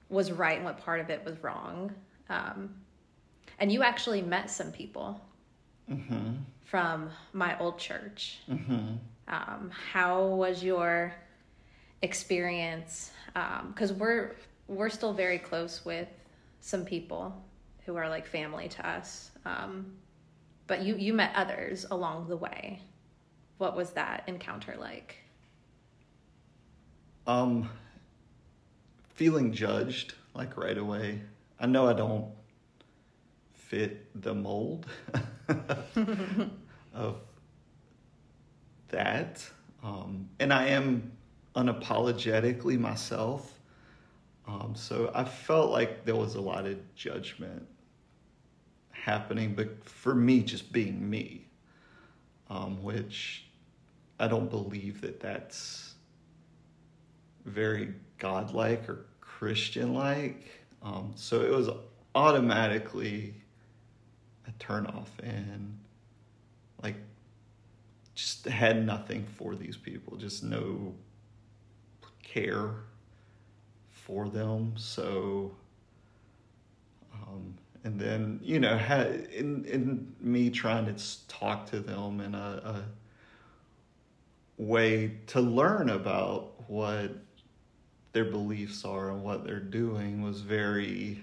was 0.09 0.31
right 0.31 0.57
and 0.57 0.63
what 0.63 0.77
part 0.77 0.99
of 0.99 1.09
it 1.09 1.25
was 1.25 1.41
wrong. 1.41 1.91
Um, 2.29 2.69
and 3.57 3.71
you 3.71 3.81
actually 3.81 4.21
met 4.21 4.47
some 4.51 4.71
people 4.71 5.19
from 6.65 7.09
my 7.33 7.57
old 7.57 7.79
church. 7.79 8.41
Um, 9.27 9.71
how 9.91 10.23
was 10.23 10.63
your 10.63 11.15
experience? 12.03 13.09
Because 13.73 13.91
we're 13.91 14.35
we're 14.67 14.89
still 14.89 15.13
very 15.13 15.39
close 15.39 15.83
with 15.85 16.07
some 16.61 16.85
people 16.85 17.43
who 17.85 17.95
are 17.95 18.09
like 18.09 18.27
family 18.27 18.67
to 18.69 18.87
us. 18.87 19.31
Um, 19.45 19.93
but 20.67 20.81
you 20.81 20.95
you 20.97 21.13
met 21.13 21.31
others 21.35 21.85
along 21.89 22.27
the 22.27 22.37
way. 22.37 22.81
What 23.57 23.75
was 23.75 23.91
that 23.91 24.23
encounter 24.27 24.75
like? 24.77 25.17
um 27.27 27.69
feeling 29.13 29.51
judged 29.51 30.13
like 30.33 30.57
right 30.57 30.77
away. 30.77 31.21
I 31.59 31.65
know 31.65 31.87
I 31.87 31.93
don't 31.93 32.31
fit 33.53 34.05
the 34.21 34.33
mold 34.33 34.85
of 36.93 37.17
that. 38.89 39.49
Um, 39.83 40.29
and 40.39 40.53
I 40.53 40.67
am 40.67 41.11
unapologetically 41.55 42.79
myself. 42.79 43.56
Um, 44.47 44.73
so 44.75 45.11
I 45.13 45.25
felt 45.25 45.71
like 45.71 46.05
there 46.05 46.15
was 46.15 46.35
a 46.35 46.41
lot 46.41 46.65
of 46.65 46.77
judgment 46.95 47.67
happening, 48.91 49.53
but 49.53 49.83
for 49.83 50.15
me, 50.15 50.41
just 50.41 50.71
being 50.71 51.09
me, 51.09 51.47
um, 52.49 52.81
which 52.81 53.45
I 54.19 54.27
don't 54.27 54.49
believe 54.49 55.01
that 55.01 55.19
that's 55.19 55.95
very 57.45 57.93
godlike 58.17 58.87
or 58.87 59.05
Christian 59.19 59.93
like. 59.93 60.49
Um, 60.81 61.11
so 61.15 61.41
it 61.41 61.51
was 61.51 61.69
automatically 62.15 63.33
a 64.47 64.51
turnoff 64.63 65.09
and 65.21 65.77
like 66.81 66.95
just 68.15 68.45
had 68.45 68.85
nothing 68.85 69.25
for 69.35 69.55
these 69.55 69.75
people, 69.75 70.15
just 70.15 70.43
no 70.43 70.95
care 72.23 72.75
for 74.07 74.29
them. 74.29 74.73
So, 74.77 75.51
um, 77.13 77.57
and 77.83 77.99
then 77.99 78.39
you 78.41 78.59
know, 78.59 78.77
had 78.77 79.27
in 79.33 79.65
in 79.65 80.15
me 80.21 80.49
trying 80.49 80.85
to 80.85 81.27
talk 81.27 81.69
to 81.71 81.81
them 81.81 82.21
in 82.21 82.33
a, 82.33 82.61
a 82.63 82.83
way 84.57 85.17
to 85.27 85.41
learn 85.41 85.89
about 85.89 86.69
what 86.69 87.11
their 88.13 88.25
beliefs 88.25 88.85
are 88.85 89.11
and 89.11 89.23
what 89.23 89.43
they're 89.43 89.59
doing 89.59 90.23
was 90.23 90.41
very 90.41 91.21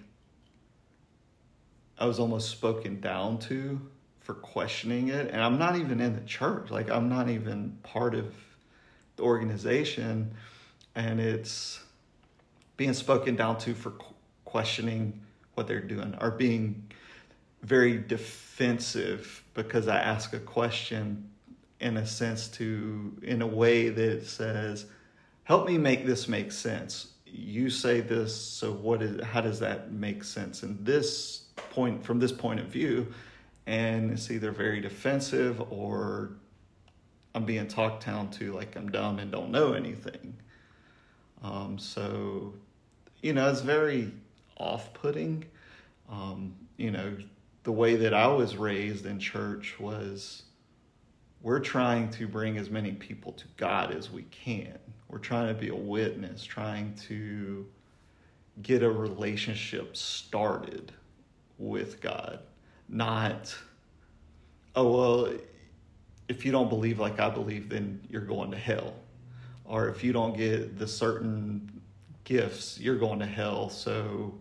I 1.99 2.07
was 2.07 2.21
almost 2.21 2.51
spoken 2.51 3.01
down 3.01 3.39
to 3.41 3.81
for 4.21 4.35
questioning 4.35 5.09
it 5.09 5.31
and 5.31 5.43
I'm 5.43 5.59
not 5.59 5.77
even 5.77 6.01
in 6.01 6.15
the 6.15 6.21
church 6.21 6.71
like 6.71 6.91
I'm 6.91 7.09
not 7.09 7.29
even 7.29 7.79
part 7.83 8.15
of 8.15 8.33
the 9.17 9.25
organization 9.25 10.33
and 10.95 11.21
it's 11.21 11.84
being 12.77 12.95
spoken 12.95 13.37
down 13.37 13.59
to 13.59 13.75
for 13.75 13.91
qu- 13.93 14.15
questioning 14.45 15.21
what 15.55 15.67
they're 15.67 15.81
doing 15.81 16.17
or 16.21 16.31
being 16.31 16.89
very 17.63 17.99
defensive 17.99 19.43
because 19.55 19.89
I 19.89 19.99
ask 19.99 20.33
a 20.33 20.39
question 20.39 21.31
in 21.81 21.97
a 21.97 22.07
sense 22.07 22.49
to 22.49 23.17
in 23.23 23.43
a 23.43 23.47
way 23.47 23.89
that 23.89 24.27
says 24.27 24.87
help 25.45 25.67
me 25.67 25.79
make 25.79 26.07
this 26.07 26.29
make 26.29 26.53
sense. 26.53 27.13
You 27.27 27.71
say 27.71 28.01
this 28.01 28.35
so 28.35 28.73
what 28.73 29.03
is 29.03 29.25
how 29.25 29.41
does 29.41 29.61
that 29.61 29.93
make 29.93 30.25
sense? 30.25 30.63
In 30.63 30.83
this 30.83 31.45
point 31.57 32.05
from 32.05 32.19
this 32.19 32.33
point 32.33 32.61
of 32.61 32.67
view 32.67 33.13
and 33.67 34.11
it's 34.11 34.31
either 34.31 34.51
very 34.51 34.81
defensive 34.81 35.61
or 35.73 36.31
i'm 37.35 37.45
being 37.45 37.67
talked 37.67 38.05
down 38.05 38.31
to 38.31 38.53
like 38.53 38.77
i'm 38.77 38.91
dumb 38.91 39.19
and 39.19 39.31
don't 39.31 39.51
know 39.51 39.73
anything 39.73 40.35
um, 41.45 41.79
so 41.79 42.53
you 43.23 43.33
know 43.33 43.49
it's 43.49 43.61
very 43.61 44.11
off-putting 44.57 45.45
um, 46.11 46.53
you 46.77 46.91
know 46.91 47.17
the 47.63 47.73
way 47.73 47.95
that 47.95 48.13
i 48.13 48.27
was 48.27 48.57
raised 48.57 49.07
in 49.07 49.21
church 49.21 49.79
was 49.79 50.43
we're 51.43 51.61
trying 51.61 52.11
to 52.11 52.27
bring 52.27 52.59
as 52.59 52.69
many 52.69 52.91
people 52.91 53.31
to 53.33 53.45
god 53.57 53.93
as 53.93 54.11
we 54.11 54.23
can 54.25 54.79
we're 55.15 55.21
trying 55.21 55.47
to 55.47 55.55
be 55.55 55.69
a 55.69 55.77
witness, 55.77 56.45
trying 56.45 56.93
to 57.07 57.65
get 58.63 58.83
a 58.83 58.91
relationship 58.91 59.97
started 59.97 60.91
with 61.57 62.01
God. 62.01 62.41
Not, 62.89 63.55
oh, 64.75 64.91
well, 64.91 65.33
if 66.27 66.45
you 66.45 66.51
don't 66.51 66.69
believe 66.69 66.99
like 66.99 67.21
I 67.21 67.31
believe, 67.31 67.69
then 67.69 68.01
you're 68.11 68.23
going 68.23 68.51
to 68.51 68.57
hell. 68.57 68.95
Or 69.65 69.89
if 69.89 70.05
you 70.05 70.13
don't 70.13 70.37
get 70.37 70.79
the 70.79 70.87
certain 70.87 71.81
gifts, 72.25 72.79
you're 72.79 72.99
going 72.99 73.19
to 73.21 73.27
hell. 73.27 73.71
So, 73.71 74.35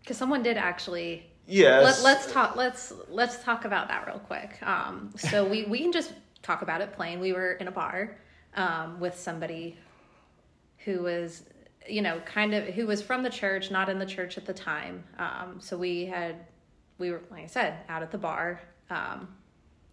because 0.00 0.16
someone 0.16 0.42
did 0.42 0.56
actually 0.56 1.26
yes. 1.46 2.02
Let, 2.02 2.18
us 2.18 2.32
talk. 2.32 2.56
Let's 2.56 2.92
let's 3.08 3.42
talk 3.42 3.64
about 3.64 3.88
that 3.88 4.06
real 4.06 4.18
quick. 4.18 4.58
Um, 4.62 5.10
so 5.16 5.46
we 5.46 5.64
we 5.64 5.78
can 5.80 5.92
just 5.92 6.12
talk 6.42 6.62
about 6.62 6.80
it 6.80 6.92
plain. 6.92 7.20
We 7.20 7.32
were 7.32 7.52
in 7.52 7.68
a 7.68 7.72
bar 7.72 8.16
um, 8.56 9.00
with 9.00 9.18
somebody 9.18 9.78
who 10.84 11.02
was 11.02 11.44
you 11.88 12.02
know 12.02 12.20
kind 12.20 12.54
of 12.54 12.64
who 12.64 12.86
was 12.86 13.02
from 13.02 13.22
the 13.22 13.30
church 13.30 13.70
not 13.70 13.88
in 13.88 13.98
the 13.98 14.06
church 14.06 14.38
at 14.38 14.46
the 14.46 14.54
time 14.54 15.04
um, 15.18 15.60
so 15.60 15.76
we 15.76 16.06
had 16.06 16.46
we 16.98 17.10
were 17.10 17.20
like 17.30 17.44
i 17.44 17.46
said 17.46 17.78
out 17.88 18.02
at 18.02 18.10
the 18.10 18.18
bar 18.18 18.60
um, 18.90 19.28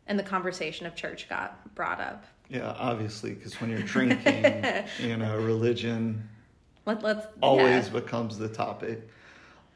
and 0.07 0.17
the 0.17 0.23
conversation 0.23 0.85
of 0.85 0.95
church 0.95 1.27
got 1.27 1.73
brought 1.75 1.99
up 1.99 2.25
yeah 2.51 2.75
obviously 2.77 3.33
because 3.33 3.59
when 3.59 3.69
you're 3.69 3.81
drinking 3.81 4.63
you 4.99 5.17
know 5.17 5.37
religion 5.37 6.27
Let, 6.85 7.01
let's 7.01 7.25
always 7.41 7.87
yeah. 7.87 7.93
becomes 7.93 8.37
the 8.37 8.49
topic 8.49 9.07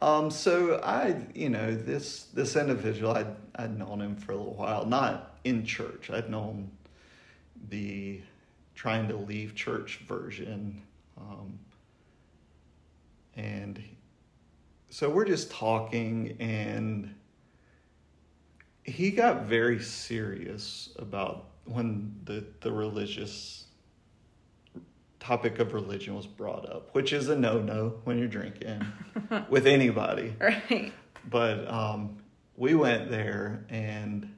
um, 0.02 0.30
so 0.30 0.80
I, 0.84 1.16
you 1.34 1.50
know, 1.50 1.74
this 1.74 2.26
this 2.26 2.56
individual, 2.56 3.12
I'd 3.14 3.36
I'd 3.56 3.78
known 3.78 4.02
him 4.02 4.16
for 4.16 4.34
a 4.34 4.36
little 4.36 4.54
while, 4.54 4.86
not 4.86 5.38
in 5.46 5.66
church. 5.66 6.10
I'd 6.10 6.30
known 6.30 6.70
the 7.70 8.22
trying 8.76 9.08
to 9.08 9.16
leave 9.16 9.56
church 9.56 10.02
version. 10.08 10.82
Um, 11.18 11.58
and 13.36 13.82
so 14.90 15.10
we're 15.10 15.26
just 15.26 15.50
talking, 15.50 16.36
and 16.40 17.16
he 18.84 19.12
got 19.12 19.44
very 19.46 19.80
serious 19.80 20.90
about 21.00 21.48
when 21.66 22.16
the, 22.26 22.46
the 22.62 22.72
religious 22.72 23.66
topic 25.20 25.60
of 25.60 25.74
religion 25.74 26.16
was 26.16 26.28
brought 26.28 26.70
up, 26.70 26.94
which 26.94 27.12
is 27.12 27.30
a 27.30 27.36
no 27.36 27.60
no 27.60 27.96
when 28.04 28.18
you're 28.18 28.28
drinking 28.28 28.86
with 29.50 29.66
anybody. 29.66 30.36
Right. 30.40 30.94
But 31.30 31.68
um, 31.68 32.18
we 32.56 32.76
went 32.76 33.10
there, 33.10 33.66
and 33.70 34.36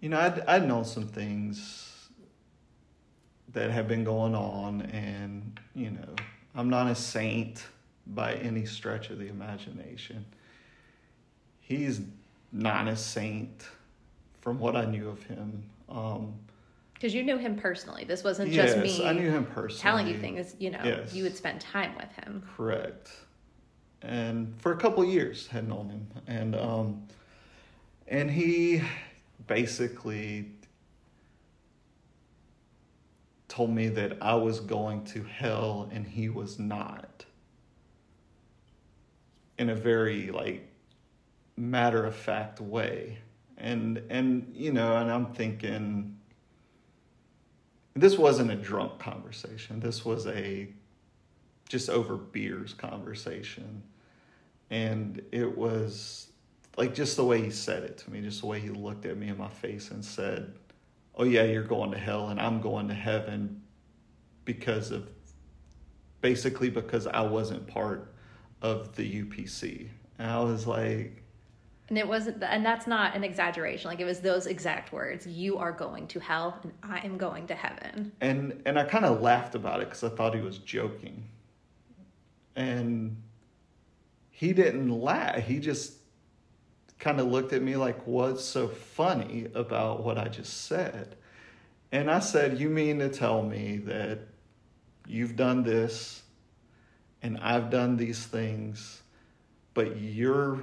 you 0.00 0.08
know, 0.08 0.18
I'd, 0.18 0.40
I'd 0.40 0.66
known 0.66 0.84
some 0.84 1.06
things 1.06 1.92
that 3.52 3.70
have 3.70 3.88
been 3.88 4.04
going 4.04 4.34
on 4.34 4.82
and 4.82 5.60
you 5.74 5.90
know 5.90 6.14
i'm 6.54 6.68
not 6.68 6.90
a 6.90 6.94
saint 6.94 7.66
by 8.06 8.34
any 8.34 8.64
stretch 8.64 9.10
of 9.10 9.18
the 9.18 9.28
imagination 9.28 10.24
he's 11.60 12.00
not 12.50 12.88
a 12.88 12.96
saint 12.96 13.68
from 14.40 14.58
what 14.58 14.76
i 14.76 14.84
knew 14.84 15.08
of 15.08 15.22
him 15.24 15.62
um, 15.92 16.34
because 16.94 17.14
you 17.14 17.22
knew 17.22 17.36
him 17.36 17.56
personally 17.56 18.04
this 18.04 18.24
wasn't 18.24 18.50
yes, 18.50 18.74
just 18.74 18.78
me 18.82 19.06
i 19.06 19.12
knew 19.12 19.30
him 19.30 19.44
personally 19.44 19.80
telling 19.80 20.06
you 20.06 20.18
things 20.18 20.54
you 20.58 20.70
know 20.70 20.80
yes. 20.84 21.12
you 21.14 21.22
would 21.22 21.36
spend 21.36 21.60
time 21.60 21.94
with 21.96 22.10
him 22.24 22.42
correct 22.56 23.10
and 24.02 24.54
for 24.60 24.72
a 24.72 24.76
couple 24.76 25.04
years 25.04 25.46
had 25.48 25.68
known 25.68 25.88
him 25.88 26.06
and 26.26 26.54
um 26.56 27.02
and 28.08 28.30
he 28.30 28.82
basically 29.46 30.50
told 33.52 33.68
me 33.68 33.88
that 33.88 34.16
I 34.22 34.34
was 34.34 34.60
going 34.60 35.04
to 35.04 35.22
hell 35.24 35.90
and 35.92 36.06
he 36.06 36.30
was 36.30 36.58
not. 36.58 37.26
In 39.58 39.68
a 39.68 39.74
very 39.74 40.30
like 40.30 40.66
matter 41.56 42.06
of 42.06 42.16
fact 42.16 42.62
way. 42.62 43.18
And 43.62 44.02
and 44.10 44.52
you 44.54 44.72
know, 44.72 44.96
and 44.96 45.10
I'm 45.10 45.32
thinking 45.32 46.18
this 47.94 48.18
wasn't 48.18 48.50
a 48.50 48.56
drunk 48.56 48.98
conversation. 48.98 49.80
This 49.80 50.04
was 50.04 50.26
a 50.26 50.68
just 51.68 51.88
over 51.88 52.16
beers 52.16 52.74
conversation. 52.74 53.82
And 54.70 55.22
it 55.32 55.56
was 55.56 56.28
like 56.76 56.94
just 56.94 57.16
the 57.16 57.24
way 57.24 57.42
he 57.42 57.50
said 57.50 57.82
it 57.82 57.98
to 57.98 58.10
me, 58.10 58.20
just 58.20 58.40
the 58.40 58.46
way 58.46 58.58
he 58.60 58.70
looked 58.70 59.06
at 59.06 59.16
me 59.16 59.28
in 59.28 59.38
my 59.38 59.48
face 59.48 59.90
and 59.90 60.04
said, 60.04 60.52
oh 61.14 61.24
yeah, 61.24 61.44
you're 61.44 61.62
going 61.62 61.90
to 61.92 61.98
hell 61.98 62.28
and 62.28 62.40
I'm 62.40 62.60
going 62.60 62.88
to 62.88 62.94
heaven 62.94 63.62
because 64.44 64.90
of 64.90 65.08
basically 66.20 66.70
because 66.70 67.06
I 67.06 67.20
wasn't 67.20 67.66
part 67.66 68.12
of 68.60 68.96
the 68.96 69.22
UPC. 69.22 69.88
And 70.18 70.30
I 70.30 70.40
was 70.40 70.66
like 70.66 71.21
and 71.92 71.98
it 71.98 72.08
wasn't 72.08 72.42
and 72.42 72.64
that's 72.64 72.86
not 72.86 73.14
an 73.14 73.22
exaggeration. 73.22 73.90
Like 73.90 74.00
it 74.00 74.06
was 74.06 74.20
those 74.20 74.46
exact 74.46 74.94
words. 74.94 75.26
You 75.26 75.58
are 75.58 75.72
going 75.72 76.06
to 76.06 76.20
hell 76.20 76.58
and 76.62 76.72
I 76.82 77.00
am 77.00 77.18
going 77.18 77.46
to 77.48 77.54
heaven. 77.54 78.12
And 78.22 78.62
and 78.64 78.78
I 78.78 78.84
kind 78.84 79.04
of 79.04 79.20
laughed 79.20 79.54
about 79.54 79.82
it 79.82 79.90
cuz 79.90 80.02
I 80.02 80.08
thought 80.08 80.34
he 80.34 80.40
was 80.40 80.56
joking. 80.56 81.24
And 82.56 83.18
he 84.30 84.54
didn't 84.54 84.88
laugh. 84.88 85.40
He 85.40 85.58
just 85.58 85.92
kind 86.98 87.20
of 87.20 87.26
looked 87.26 87.52
at 87.52 87.60
me 87.60 87.76
like, 87.76 88.06
What's 88.06 88.42
so 88.42 88.68
funny 88.68 89.48
about 89.54 90.02
what 90.02 90.16
I 90.16 90.28
just 90.28 90.62
said? 90.64 91.14
And 91.92 92.10
I 92.10 92.20
said, 92.20 92.58
You 92.58 92.70
mean 92.70 93.00
to 93.00 93.10
tell 93.10 93.42
me 93.42 93.76
that 93.84 94.20
you've 95.06 95.36
done 95.36 95.62
this 95.62 96.22
and 97.20 97.36
I've 97.36 97.68
done 97.68 97.98
these 97.98 98.24
things, 98.24 99.02
but 99.74 100.00
you're 100.00 100.58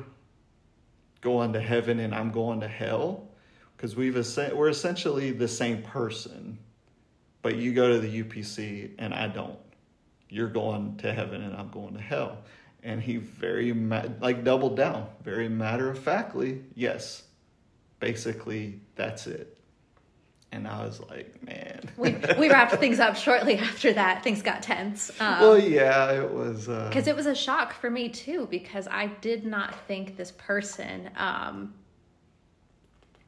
going 1.22 1.54
to 1.54 1.62
heaven 1.62 2.00
and 2.00 2.14
I'm 2.14 2.32
going 2.32 2.62
to 2.62 2.68
hell? 2.68 3.28
Because 3.76 3.96
we've 3.96 4.16
we're 4.54 4.70
essentially 4.70 5.32
the 5.32 5.48
same 5.48 5.82
person, 5.84 6.58
but 7.42 7.56
you 7.56 7.74
go 7.74 7.90
to 7.90 8.00
the 8.00 8.24
UPC 8.24 8.92
and 9.00 9.14
I 9.14 9.28
don't. 9.28 9.58
You're 10.30 10.50
going 10.50 10.98
to 10.98 11.14
heaven 11.14 11.42
and 11.42 11.56
I'm 11.56 11.70
going 11.70 11.94
to 11.94 12.02
hell 12.02 12.40
and 12.84 13.02
he 13.02 13.18
very 13.18 13.74
like 14.22 14.44
doubled 14.44 14.78
down 14.78 15.08
very 15.24 15.50
matter 15.50 15.90
of 15.90 16.00
factly 16.00 16.62
yes 16.76 17.24
basically 18.00 18.80
that's 18.96 19.28
it 19.28 19.59
and 20.52 20.68
i 20.68 20.84
was 20.84 21.00
like 21.10 21.42
man. 21.44 21.80
We, 21.98 22.16
we 22.38 22.50
wrapped 22.50 22.76
things 22.76 23.00
up 23.00 23.16
shortly 23.16 23.58
after 23.58 23.94
that. 23.94 24.24
Things 24.24 24.42
got 24.42 24.62
tense. 24.64 25.12
Um, 25.20 25.42
well 25.42 25.60
yeah 25.60 26.12
it 26.12 26.32
was 26.32 26.68
because 26.68 27.08
uh, 27.08 27.12
it 27.12 27.16
was 27.16 27.26
a 27.26 27.36
shock 27.36 27.74
for 27.74 27.90
me 27.90 28.10
too 28.10 28.48
because 28.50 28.88
i 28.90 29.08
did 29.22 29.46
not 29.46 29.76
think 29.88 30.18
this 30.18 30.32
person 30.32 31.10
um, 31.18 31.74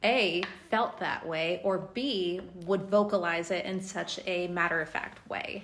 a 0.04 0.42
felt 0.70 0.98
that 0.98 1.26
way 1.26 1.60
or 1.64 1.78
b 1.78 2.40
would 2.66 2.82
vocalize 2.90 3.50
it 3.50 3.64
in 3.64 3.80
such 3.80 4.18
a 4.26 4.48
matter 4.48 4.80
of 4.80 4.88
fact 4.88 5.28
way. 5.28 5.62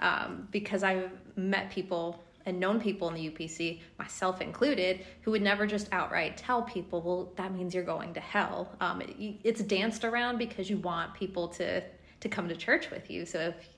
Um, 0.00 0.48
because 0.50 0.82
i've 0.82 1.10
met 1.36 1.70
people 1.70 2.22
and 2.46 2.58
known 2.58 2.80
people 2.80 3.08
in 3.08 3.14
the 3.14 3.30
UPC, 3.30 3.80
myself 3.98 4.40
included, 4.40 5.04
who 5.22 5.30
would 5.30 5.42
never 5.42 5.66
just 5.66 5.88
outright 5.92 6.36
tell 6.36 6.62
people, 6.62 7.00
"Well, 7.02 7.32
that 7.36 7.52
means 7.52 7.74
you're 7.74 7.84
going 7.84 8.14
to 8.14 8.20
hell." 8.20 8.74
Um, 8.80 9.00
it, 9.00 9.40
it's 9.44 9.62
danced 9.62 10.04
around 10.04 10.38
because 10.38 10.68
you 10.68 10.78
want 10.78 11.14
people 11.14 11.48
to 11.48 11.82
to 12.20 12.28
come 12.28 12.48
to 12.48 12.56
church 12.56 12.90
with 12.90 13.10
you. 13.10 13.26
So 13.26 13.38
if 13.40 13.68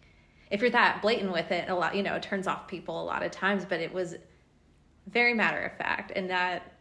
if 0.50 0.60
you're 0.60 0.70
that 0.70 1.02
blatant 1.02 1.32
with 1.32 1.50
it, 1.50 1.68
a 1.68 1.74
lot 1.74 1.94
you 1.94 2.02
know 2.02 2.14
it 2.14 2.22
turns 2.22 2.46
off 2.46 2.68
people 2.68 3.02
a 3.02 3.04
lot 3.04 3.22
of 3.22 3.30
times. 3.30 3.64
But 3.64 3.80
it 3.80 3.92
was 3.92 4.16
very 5.08 5.34
matter 5.34 5.60
of 5.60 5.76
fact, 5.76 6.12
and 6.14 6.30
that 6.30 6.72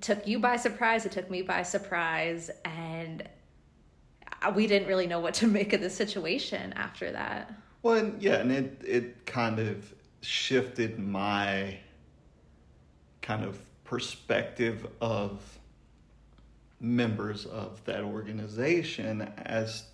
took 0.00 0.26
you 0.26 0.38
by 0.38 0.56
surprise. 0.56 1.06
It 1.06 1.12
took 1.12 1.30
me 1.30 1.42
by 1.42 1.62
surprise, 1.62 2.50
and 2.64 3.28
we 4.54 4.66
didn't 4.66 4.88
really 4.88 5.06
know 5.06 5.20
what 5.20 5.34
to 5.34 5.46
make 5.58 5.72
of 5.72 5.80
the 5.80 5.90
situation 5.90 6.72
after 6.74 7.12
that. 7.12 7.52
Well, 7.82 7.96
and, 7.96 8.22
yeah, 8.22 8.36
and 8.36 8.52
it 8.52 8.82
it 8.84 9.26
kind 9.26 9.58
of 9.58 9.94
shifted 10.20 10.98
my 10.98 11.78
kind 13.22 13.44
of 13.44 13.58
perspective 13.84 14.86
of 15.00 15.58
members 16.80 17.46
of 17.46 17.84
that 17.84 18.02
organization 18.02 19.22
as 19.38 19.84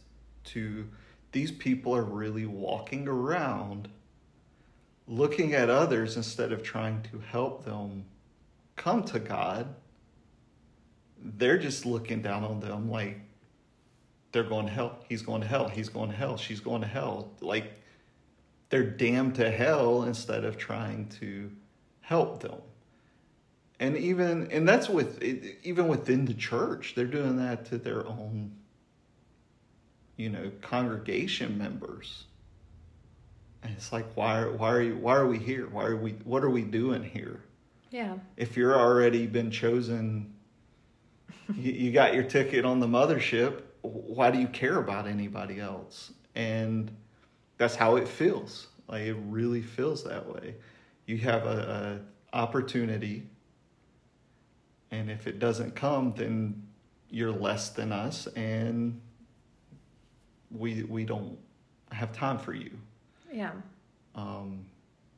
to 0.44 0.86
these 1.32 1.50
people 1.50 1.94
are 1.94 2.04
really 2.04 2.46
walking 2.46 3.08
around 3.08 3.88
looking 5.08 5.54
at 5.54 5.70
others 5.70 6.16
instead 6.16 6.52
of 6.52 6.62
trying 6.62 7.02
to 7.02 7.18
help 7.18 7.64
them 7.64 8.04
come 8.74 9.04
to 9.04 9.18
God. 9.18 9.74
They're 11.22 11.58
just 11.58 11.86
looking 11.86 12.22
down 12.22 12.44
on 12.44 12.60
them 12.60 12.90
like 12.90 13.20
they're 14.32 14.44
going 14.44 14.66
to 14.66 14.72
hell. 14.72 14.98
He's 15.08 15.22
going 15.22 15.42
to 15.42 15.46
hell. 15.46 15.68
He's 15.68 15.88
going 15.88 16.10
to 16.10 16.16
hell. 16.16 16.36
She's 16.36 16.60
going 16.60 16.82
to 16.82 16.88
hell. 16.88 17.30
Like 17.40 17.72
they're 18.68 18.84
damned 18.84 19.36
to 19.36 19.50
hell 19.50 20.02
instead 20.02 20.44
of 20.44 20.56
trying 20.56 21.08
to 21.20 21.50
help 22.00 22.42
them. 22.42 22.60
And 23.78 23.96
even 23.96 24.50
and 24.50 24.66
that's 24.66 24.88
with 24.88 25.22
even 25.22 25.88
within 25.88 26.24
the 26.24 26.34
church, 26.34 26.94
they're 26.96 27.04
doing 27.04 27.36
that 27.36 27.66
to 27.66 27.78
their 27.78 28.06
own 28.06 28.52
you 30.16 30.30
know, 30.30 30.50
congregation 30.62 31.58
members. 31.58 32.24
And 33.62 33.74
it's 33.76 33.92
like 33.92 34.06
why 34.14 34.38
are, 34.38 34.52
why 34.52 34.70
are 34.70 34.82
you 34.82 34.96
why 34.96 35.16
are 35.16 35.26
we 35.26 35.38
here? 35.38 35.68
Why 35.68 35.84
are 35.84 35.96
we 35.96 36.12
what 36.24 36.42
are 36.42 36.50
we 36.50 36.62
doing 36.62 37.04
here? 37.04 37.42
Yeah. 37.90 38.14
If 38.36 38.56
you're 38.56 38.78
already 38.78 39.26
been 39.26 39.50
chosen 39.50 40.34
you, 41.54 41.72
you 41.72 41.92
got 41.92 42.14
your 42.14 42.24
ticket 42.24 42.64
on 42.64 42.80
the 42.80 42.86
mothership, 42.86 43.62
why 43.82 44.30
do 44.30 44.38
you 44.38 44.48
care 44.48 44.78
about 44.78 45.06
anybody 45.06 45.60
else? 45.60 46.12
And 46.34 46.90
that's 47.58 47.74
how 47.74 47.96
it 47.96 48.06
feels. 48.08 48.68
Like 48.88 49.02
it 49.02 49.16
really 49.28 49.62
feels 49.62 50.04
that 50.04 50.26
way. 50.32 50.54
You 51.06 51.18
have 51.18 51.46
a, 51.46 52.00
a 52.32 52.36
opportunity, 52.36 53.24
and 54.90 55.10
if 55.10 55.26
it 55.26 55.38
doesn't 55.38 55.74
come, 55.74 56.12
then 56.16 56.62
you're 57.10 57.32
less 57.32 57.70
than 57.70 57.92
us, 57.92 58.26
and 58.28 59.00
we 60.50 60.82
we 60.84 61.04
don't 61.04 61.38
have 61.92 62.12
time 62.12 62.38
for 62.38 62.52
you. 62.52 62.70
Yeah. 63.32 63.52
Um, 64.14 64.66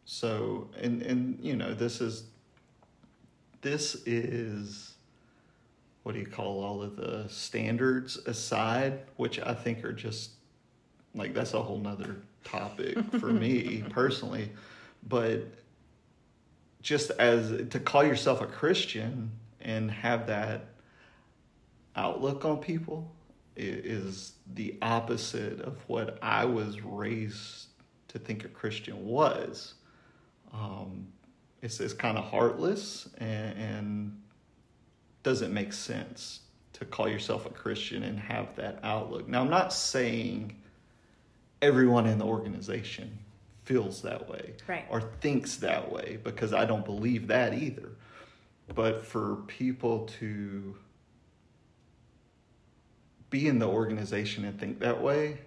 so 0.04 0.68
and 0.80 1.02
and 1.02 1.38
you 1.42 1.56
know 1.56 1.74
this 1.74 2.00
is 2.00 2.24
this 3.60 3.96
is 4.06 4.94
what 6.02 6.14
do 6.14 6.20
you 6.20 6.26
call 6.26 6.62
all 6.62 6.82
of 6.82 6.96
the 6.96 7.26
standards 7.28 8.16
aside, 8.16 9.00
which 9.16 9.38
I 9.40 9.52
think 9.52 9.84
are 9.84 9.92
just 9.92 10.30
like 11.14 11.34
that's 11.34 11.52
a 11.52 11.62
whole 11.62 11.78
nother 11.78 12.16
topic 12.50 12.98
for 13.20 13.32
me 13.32 13.84
personally. 13.90 14.50
But 15.06 15.46
just 16.82 17.10
as 17.12 17.68
to 17.70 17.80
call 17.80 18.04
yourself 18.04 18.40
a 18.40 18.46
Christian 18.46 19.32
and 19.60 19.90
have 19.90 20.26
that 20.28 20.66
outlook 21.96 22.44
on 22.44 22.58
people 22.58 23.10
is 23.56 24.32
the 24.54 24.78
opposite 24.80 25.60
of 25.60 25.76
what 25.88 26.18
I 26.22 26.44
was 26.44 26.80
raised 26.82 27.66
to 28.08 28.18
think 28.18 28.44
a 28.44 28.48
Christian 28.48 29.04
was. 29.04 29.74
Um, 30.52 31.08
it's, 31.60 31.80
it's 31.80 31.92
kind 31.92 32.16
of 32.16 32.24
heartless 32.24 33.08
and, 33.18 33.58
and 33.58 34.22
doesn't 35.24 35.52
make 35.52 35.72
sense 35.72 36.40
to 36.74 36.84
call 36.84 37.08
yourself 37.08 37.46
a 37.46 37.50
Christian 37.50 38.04
and 38.04 38.18
have 38.18 38.54
that 38.56 38.78
outlook. 38.84 39.28
Now, 39.28 39.40
I'm 39.40 39.50
not 39.50 39.72
saying 39.72 40.54
everyone 41.60 42.06
in 42.06 42.18
the 42.18 42.24
organization 42.24 43.18
feels 43.64 44.02
that 44.02 44.28
way 44.28 44.54
right. 44.66 44.86
or 44.88 45.02
thinks 45.20 45.56
that 45.56 45.92
way 45.92 46.18
because 46.22 46.54
I 46.54 46.64
don't 46.64 46.84
believe 46.84 47.26
that 47.28 47.52
either. 47.52 47.90
But 48.74 49.04
for 49.04 49.36
people 49.46 50.06
to 50.20 50.76
be 53.30 53.46
in 53.46 53.58
the 53.58 53.66
organization 53.66 54.44
and 54.44 54.58
think 54.58 54.80
that 54.80 55.02
way, 55.02 55.38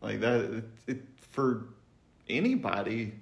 like 0.00 0.20
that, 0.20 0.40
it, 0.40 0.64
it, 0.86 1.02
for 1.16 1.64
anybody, 2.28 3.14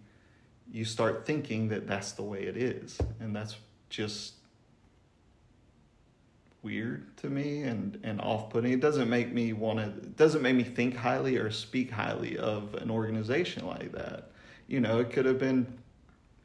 you 0.71 0.85
start 0.85 1.25
thinking 1.25 1.69
that 1.69 1.87
that's 1.87 2.13
the 2.13 2.23
way 2.23 2.43
it 2.43 2.57
is. 2.57 2.99
And 3.21 3.35
that's 3.35 3.57
just 3.89 4.35
weird 6.63 7.17
to 7.19 7.29
me 7.29 7.63
and, 7.63 7.99
and 8.03 8.21
off-putting. 8.21 8.73
It 8.73 8.81
doesn't 8.81 9.09
make 9.09 9.33
me 9.33 9.53
want 9.53 9.79
to, 9.79 10.09
doesn't 10.09 10.43
make 10.43 10.57
me 10.57 10.65
think 10.65 10.97
highly 10.97 11.37
or 11.37 11.51
speak 11.51 11.91
highly 11.91 12.37
of 12.39 12.75
an 12.75 12.91
organization 12.91 13.67
like 13.67 13.93
that. 13.93 14.31
You 14.67 14.81
know, 14.81 14.99
it 15.01 15.11
could 15.11 15.27
have 15.27 15.39
been 15.39 15.79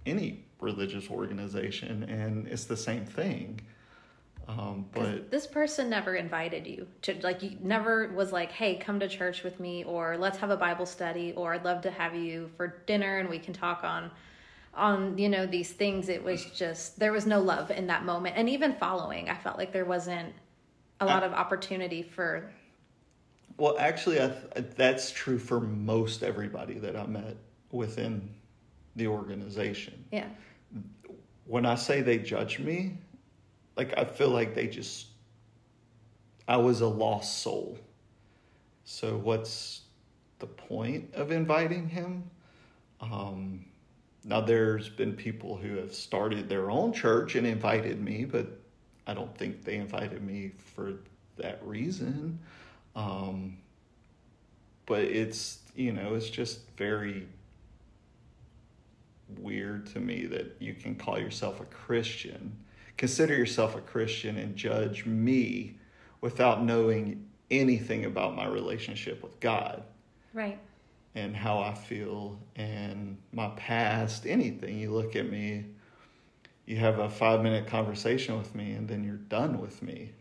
any 0.05 0.43
religious 0.59 1.09
organization 1.09 2.03
and 2.03 2.47
it's 2.47 2.65
the 2.65 2.77
same 2.77 3.05
thing. 3.05 3.61
Um, 4.47 4.85
but 4.91 5.31
this 5.31 5.47
person 5.47 5.89
never 5.89 6.15
invited 6.15 6.67
you 6.67 6.87
to 7.03 7.15
like 7.21 7.41
you 7.41 7.57
never 7.61 8.11
was 8.13 8.31
like 8.31 8.51
hey 8.51 8.75
come 8.75 8.99
to 8.99 9.07
church 9.07 9.43
with 9.43 9.59
me 9.59 9.83
or 9.83 10.17
let's 10.17 10.37
have 10.39 10.49
a 10.49 10.57
bible 10.57 10.85
study 10.85 11.31
or 11.37 11.53
i'd 11.53 11.63
love 11.63 11.81
to 11.83 11.91
have 11.91 12.15
you 12.15 12.49
for 12.57 12.81
dinner 12.85 13.19
and 13.19 13.29
we 13.29 13.39
can 13.39 13.53
talk 13.53 13.83
on 13.83 14.11
on 14.73 15.17
you 15.17 15.27
know 15.27 15.45
these 15.45 15.71
things 15.71 16.07
it 16.09 16.23
was 16.23 16.45
just 16.45 16.97
there 16.97 17.11
was 17.11 17.25
no 17.25 17.41
love 17.41 17.71
in 17.71 17.87
that 17.87 18.05
moment 18.05 18.35
and 18.37 18.47
even 18.49 18.73
following 18.73 19.29
i 19.29 19.35
felt 19.35 19.57
like 19.57 19.73
there 19.73 19.85
wasn't 19.85 20.33
a 21.01 21.05
lot 21.05 21.23
I, 21.23 21.25
of 21.25 21.33
opportunity 21.33 22.01
for 22.01 22.49
well 23.57 23.77
actually 23.77 24.21
I, 24.21 24.29
that's 24.77 25.11
true 25.11 25.37
for 25.37 25.59
most 25.59 26.23
everybody 26.23 26.75
that 26.75 26.95
i 26.95 27.05
met 27.05 27.35
within 27.71 28.29
the 28.95 29.07
organization 29.07 30.05
yeah 30.11 30.29
when 31.45 31.65
i 31.65 31.75
say 31.75 32.01
they 32.01 32.17
judge 32.17 32.59
me 32.59 32.97
like 33.77 33.97
I 33.97 34.05
feel 34.05 34.29
like 34.29 34.53
they 34.53 34.67
just 34.67 35.07
I 36.47 36.57
was 36.57 36.81
a 36.81 36.87
lost 36.87 37.39
soul. 37.39 37.77
So 38.83 39.17
what's 39.17 39.81
the 40.39 40.47
point 40.47 41.13
of 41.13 41.31
inviting 41.31 41.87
him? 41.87 42.29
Um, 42.99 43.65
now 44.23 44.41
there's 44.41 44.89
been 44.89 45.13
people 45.13 45.57
who 45.57 45.77
have 45.77 45.93
started 45.93 46.47
their 46.47 46.69
own 46.69 46.93
church 46.93 47.35
and 47.35 47.47
invited 47.47 48.01
me, 48.01 48.25
but 48.25 48.47
I 49.07 49.13
don't 49.13 49.35
think 49.37 49.63
they 49.63 49.75
invited 49.75 50.21
me 50.21 50.51
for 50.57 50.93
that 51.37 51.59
reason. 51.65 52.39
Um, 52.95 53.57
but 54.85 55.01
it's 55.01 55.59
you 55.75 55.93
know 55.93 56.15
it's 56.15 56.29
just 56.29 56.69
very 56.77 57.27
weird 59.39 59.87
to 59.87 59.99
me 59.99 60.25
that 60.25 60.57
you 60.59 60.73
can 60.73 60.95
call 60.95 61.17
yourself 61.17 61.61
a 61.61 61.65
Christian 61.65 62.55
consider 63.01 63.35
yourself 63.35 63.75
a 63.75 63.81
Christian 63.81 64.37
and 64.37 64.55
judge 64.55 65.07
me 65.07 65.75
without 66.21 66.63
knowing 66.63 67.27
anything 67.49 68.05
about 68.05 68.35
my 68.35 68.45
relationship 68.45 69.23
with 69.23 69.39
God. 69.39 69.81
Right. 70.35 70.59
And 71.13 71.35
how 71.35 71.59
I 71.59 71.73
feel 71.73 72.39
and 72.55 73.17
my 73.33 73.49
past, 73.57 74.25
anything. 74.25 74.79
You 74.79 74.91
look 74.91 75.15
at 75.15 75.29
me, 75.29 75.65
you 76.65 76.77
have 76.77 76.99
a 76.99 77.09
five 77.09 77.41
minute 77.41 77.67
conversation 77.67 78.37
with 78.37 78.55
me, 78.55 78.71
and 78.71 78.87
then 78.87 79.03
you're 79.03 79.15
done 79.17 79.59
with 79.59 79.81
me. 79.81 80.11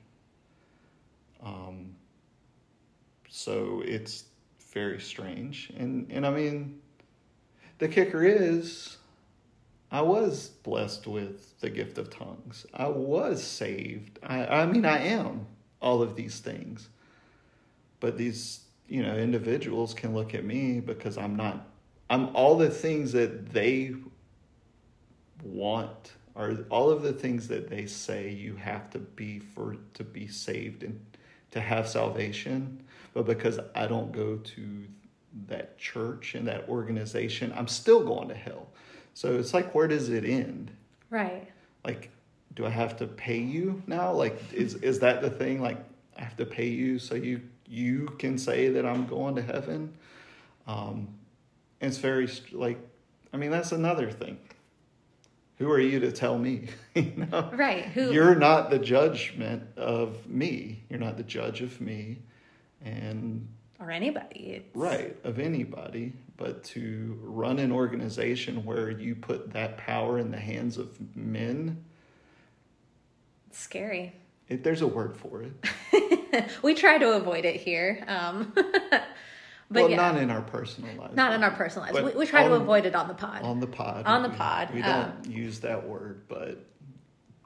Um, 1.43 1.95
so 3.29 3.83
it's 3.85 4.25
very 4.73 5.01
strange. 5.01 5.73
And, 5.77 6.11
and 6.11 6.27
I 6.27 6.31
mean, 6.31 6.81
the 7.79 7.89
kicker 7.89 8.25
is 8.25 8.99
I 9.91 10.03
was 10.03 10.49
blessed 10.49 11.07
with 11.07 11.59
the 11.61 11.71
gift 11.71 11.99
of 11.99 12.11
tongues. 12.11 12.67
I 12.73 12.89
was 12.89 13.43
saved. 13.43 14.19
I, 14.23 14.47
I 14.47 14.67
mean, 14.67 14.85
I 14.85 14.99
am 14.99 15.47
all 15.83 16.03
of 16.03 16.15
these 16.15 16.39
things. 16.39 16.89
But 17.99 18.17
these, 18.17 18.61
you 18.91 19.03
know, 19.03 19.17
individuals 19.17 19.95
can 19.95 20.15
look 20.15 20.35
at 20.35 20.45
me 20.45 20.81
because 20.81 21.17
I'm 21.17 21.37
not, 21.37 21.67
I'm 22.11 22.35
all 22.37 22.57
the 22.57 22.69
things 22.69 23.13
that 23.13 23.53
they 23.53 23.95
want 25.43 26.13
are 26.37 26.59
all 26.69 26.91
of 26.91 27.03
the 27.03 27.13
things 27.13 27.49
that 27.49 27.71
they 27.71 27.87
say 27.87 28.31
you 28.31 28.57
have 28.57 28.91
to 28.91 28.99
be 28.99 29.39
for 29.39 29.77
to 29.95 30.05
be 30.05 30.27
saved 30.29 30.83
and 30.83 31.01
to 31.53 31.61
have 31.61 31.89
salvation. 31.89 32.83
But 33.15 33.27
because 33.27 33.59
I 33.75 33.87
don't 33.87 34.13
go 34.13 34.37
to 34.37 34.85
that 35.49 35.79
church 35.79 36.35
and 36.35 36.47
that 36.49 36.69
organization, 36.69 37.53
I'm 37.57 37.69
still 37.69 38.05
going 38.05 38.29
to 38.29 38.35
hell 38.35 38.69
so 39.15 39.39
it's 39.39 39.53
like, 39.53 39.75
where 39.75 39.89
does 39.89 40.09
it 40.09 40.25
end? 40.25 40.71
Right. 41.11 41.49
Like, 41.85 42.11
do 42.55 42.67
I 42.67 42.71
have 42.71 42.97
to 42.99 43.07
pay 43.07 43.39
you 43.39 43.83
now? 43.87 44.13
Like, 44.13 44.41
is 44.53 44.77
is 44.77 45.01
that 45.01 45.23
the 45.23 45.31
thing? 45.31 45.61
Like, 45.61 45.79
I 46.17 46.23
have 46.23 46.37
to 46.37 46.47
pay 46.47 46.69
you 46.69 46.99
so 46.99 47.15
you 47.15 47.43
you 47.71 48.09
can 48.19 48.37
say 48.37 48.69
that 48.69 48.85
I'm 48.85 49.07
going 49.07 49.37
to 49.37 49.43
heaven. 49.43 49.95
Um, 50.67 51.09
it's 51.81 51.99
very 51.99 52.29
like, 52.53 52.79
I 53.33 53.37
mean, 53.37 53.51
that's 53.51 53.73
another 53.73 54.11
thing. 54.11 54.39
Who 55.59 55.71
are 55.71 55.79
you 55.79 56.01
to 56.01 56.11
tell 56.11 56.37
me? 56.37 56.69
you 56.95 57.27
know? 57.31 57.51
Right. 57.55 57.85
Who? 57.85 58.13
You're 58.13 58.35
not 58.35 58.71
the 58.71 58.79
judgment 58.79 59.63
of 59.77 60.27
me. 60.27 60.83
You're 60.89 60.99
not 60.99 61.17
the 61.17 61.23
judge 61.23 61.61
of 61.61 61.81
me, 61.81 62.19
and 62.83 63.47
or 63.79 63.91
anybody. 63.91 64.63
It's... 64.65 64.77
Right 64.77 65.17
of 65.23 65.39
anybody, 65.39 66.13
But 66.37 66.65
to 66.65 67.19
run 67.23 67.59
an 67.59 67.73
organization 67.73 68.65
where 68.65 68.91
you 68.91 69.15
put 69.15 69.53
that 69.53 69.79
power 69.79 70.19
in 70.19 70.31
the 70.31 70.39
hands 70.39 70.77
of 70.77 70.89
men, 71.17 71.85
It's 73.49 73.59
scary. 73.59 74.15
it, 74.49 74.65
there's 74.65 74.83
a 74.83 74.87
word 74.87 75.17
for 75.17 75.43
it. 75.43 75.53
we 76.63 76.75
try 76.75 76.99
to 76.99 77.13
avoid 77.13 77.45
it 77.45 77.57
here. 77.57 78.05
Um, 78.07 78.53
but 78.55 79.03
well, 79.71 79.91
yeah, 79.91 79.97
not 79.97 80.17
in 80.17 80.31
our 80.31 80.43
personal 80.43 80.95
lives. 80.97 81.15
Not 81.15 81.33
in 81.33 81.43
our 81.45 81.51
personal 81.53 81.87
lives. 81.93 82.15
We, 82.15 82.19
we 82.21 82.27
try 82.27 82.47
to 82.47 82.55
avoid 82.55 82.87
it 82.87 82.95
on 82.95 83.09
the 83.09 83.15
pod. 83.15 83.43
on 83.43 83.61
the 83.61 83.67
pod. 83.67 84.05
On 84.07 84.23
the 84.23 84.29
we- 84.29 84.37
pod, 84.37 84.71
We 84.75 84.83
um, 84.83 85.13
don't 85.23 85.33
use 85.33 85.61
that 85.61 85.87
word, 85.87 86.23
but 86.29 86.65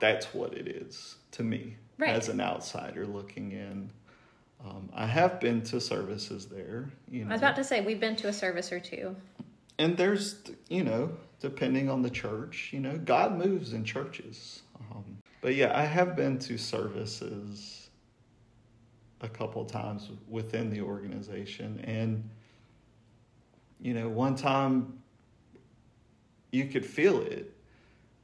that's 0.01 0.33
what 0.35 0.55
it 0.55 0.69
is 0.69 1.17
to 1.33 1.43
me 1.43 1.77
Right. 1.99 2.11
as 2.11 2.29
an 2.29 2.41
outsider 2.41 3.07
looking 3.07 3.53
in. 3.53 3.91
Um, 4.65 4.89
I 4.95 5.07
have 5.07 5.41
been 5.41 5.63
to 5.65 5.81
services 5.81 6.47
there, 6.47 6.91
you 7.11 7.25
know, 7.25 7.31
I 7.31 7.35
was 7.35 7.41
about 7.43 7.57
to 7.57 7.65
say 7.65 7.83
we've 7.83 8.01
been 8.01 8.17
to 8.17 8.29
a 8.29 8.33
service 8.33 8.73
or 8.73 8.81
two. 8.81 9.15
and 9.79 9.97
there's, 9.97 10.37
you 10.69 10.83
know, 10.83 11.13
depending 11.41 11.91
on 11.91 12.01
the 12.03 12.09
church, 12.11 12.71
you 12.73 12.81
know, 12.81 12.97
God 12.97 13.37
moves 13.37 13.75
in 13.75 13.85
churches. 13.85 14.63
Um, 14.91 15.19
but 15.43 15.55
yeah, 15.55 15.79
I 15.79 15.85
have 15.85 16.17
been 16.17 16.39
to 16.41 16.57
services 16.57 17.84
a 19.25 19.29
couple 19.29 19.65
times 19.65 20.11
within 20.29 20.71
the 20.71 20.81
organization, 20.81 21.81
and 21.85 22.29
you 23.81 23.95
know, 23.95 24.09
one 24.09 24.37
time 24.37 25.03
you 26.53 26.67
could 26.67 26.87
feel 26.87 27.21
it. 27.21 27.51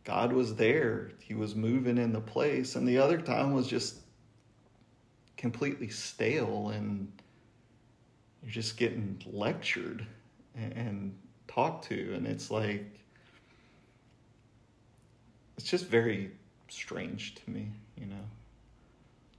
God 0.04 0.32
was 0.32 0.54
there. 0.54 1.10
He 1.18 1.34
was 1.34 1.54
moving 1.54 1.98
in 1.98 2.12
the 2.12 2.20
place, 2.20 2.76
and 2.76 2.86
the 2.86 2.98
other 2.98 3.20
time 3.20 3.52
was 3.52 3.66
just 3.66 3.96
completely 5.40 5.88
stale 5.88 6.68
and 6.68 7.10
you're 8.42 8.52
just 8.52 8.76
getting 8.76 9.22
lectured 9.32 10.06
and, 10.54 10.72
and 10.74 11.18
talked 11.48 11.88
to 11.88 12.12
and 12.14 12.26
it's 12.26 12.50
like 12.50 13.00
it's 15.56 15.66
just 15.66 15.86
very 15.86 16.30
strange 16.68 17.36
to 17.36 17.50
me 17.50 17.70
you 17.96 18.04
know 18.04 18.24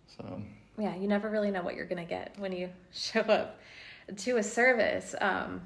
so 0.08 0.42
Yeah, 0.78 0.96
you 0.96 1.08
never 1.08 1.30
really 1.30 1.52
know 1.52 1.62
what 1.62 1.76
you're 1.76 1.86
going 1.86 2.04
to 2.04 2.10
get 2.10 2.34
when 2.38 2.52
you 2.52 2.70
show 2.94 3.22
up 3.22 3.60
to 4.18 4.38
a 4.38 4.44
service. 4.44 5.16
Um, 5.20 5.62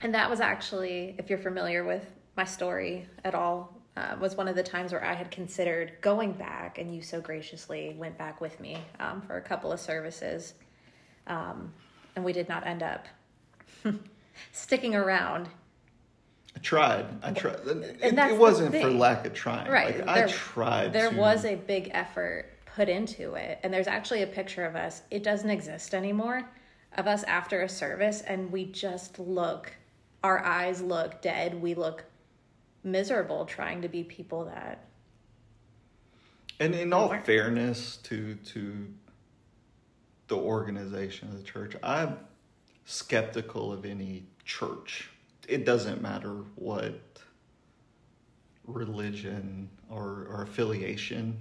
and 0.00 0.14
that 0.14 0.28
was 0.28 0.40
actually, 0.40 1.14
if 1.18 1.30
you're 1.30 1.38
familiar 1.38 1.84
with 1.84 2.04
my 2.36 2.44
story 2.44 3.06
at 3.24 3.34
all, 3.34 3.76
uh, 3.96 4.16
was 4.20 4.36
one 4.36 4.48
of 4.48 4.56
the 4.56 4.62
times 4.62 4.90
where 4.92 5.04
I 5.04 5.12
had 5.12 5.30
considered 5.30 5.92
going 6.00 6.32
back, 6.32 6.78
and 6.78 6.94
you 6.94 7.02
so 7.02 7.20
graciously 7.20 7.94
went 7.98 8.16
back 8.16 8.40
with 8.40 8.58
me 8.58 8.78
um, 8.98 9.20
for 9.20 9.36
a 9.36 9.40
couple 9.42 9.70
of 9.70 9.78
services. 9.80 10.54
Um, 11.26 11.72
and 12.16 12.24
we 12.24 12.32
did 12.32 12.48
not 12.48 12.66
end 12.66 12.82
up 12.82 13.06
sticking 14.52 14.94
around. 14.94 15.48
i 16.56 16.58
tried 16.60 17.04
i 17.22 17.32
tried 17.32 17.56
it, 17.66 18.02
it 18.18 18.38
wasn't 18.38 18.72
for 18.74 18.90
lack 18.90 19.26
of 19.26 19.34
trying 19.34 19.70
Right. 19.70 19.96
like, 19.98 20.06
there- 20.16 20.26
i 20.26 20.30
tried 20.30 20.92
There 20.92 21.10
to- 21.10 21.16
was 21.16 21.44
a 21.44 21.54
big 21.54 21.90
effort 21.92 22.46
put 22.74 22.88
into 22.88 23.34
it. 23.34 23.58
And 23.62 23.72
there's 23.72 23.86
actually 23.86 24.22
a 24.22 24.26
picture 24.26 24.64
of 24.64 24.76
us. 24.76 25.02
It 25.10 25.22
doesn't 25.22 25.50
exist 25.50 25.94
anymore 25.94 26.48
of 26.96 27.06
us 27.06 27.22
after 27.24 27.62
a 27.62 27.68
service. 27.68 28.22
And 28.22 28.50
we 28.50 28.66
just 28.66 29.18
look, 29.18 29.72
our 30.22 30.44
eyes 30.44 30.80
look 30.80 31.22
dead. 31.22 31.60
We 31.60 31.74
look 31.74 32.04
miserable 32.84 33.44
trying 33.44 33.82
to 33.82 33.88
be 33.88 34.04
people 34.04 34.44
that. 34.46 34.86
And 36.60 36.74
in 36.74 36.92
all 36.92 37.08
weren't. 37.08 37.26
fairness 37.26 37.96
to 38.04 38.34
to 38.34 38.86
the 40.28 40.36
organization 40.36 41.28
of 41.28 41.38
the 41.38 41.42
church, 41.42 41.74
I'm 41.82 42.18
skeptical 42.84 43.72
of 43.72 43.84
any 43.84 44.24
church. 44.44 45.10
It 45.48 45.66
doesn't 45.66 46.00
matter 46.00 46.44
what 46.54 47.00
religion 48.64 49.68
or, 49.90 50.28
or 50.30 50.42
affiliation 50.42 51.36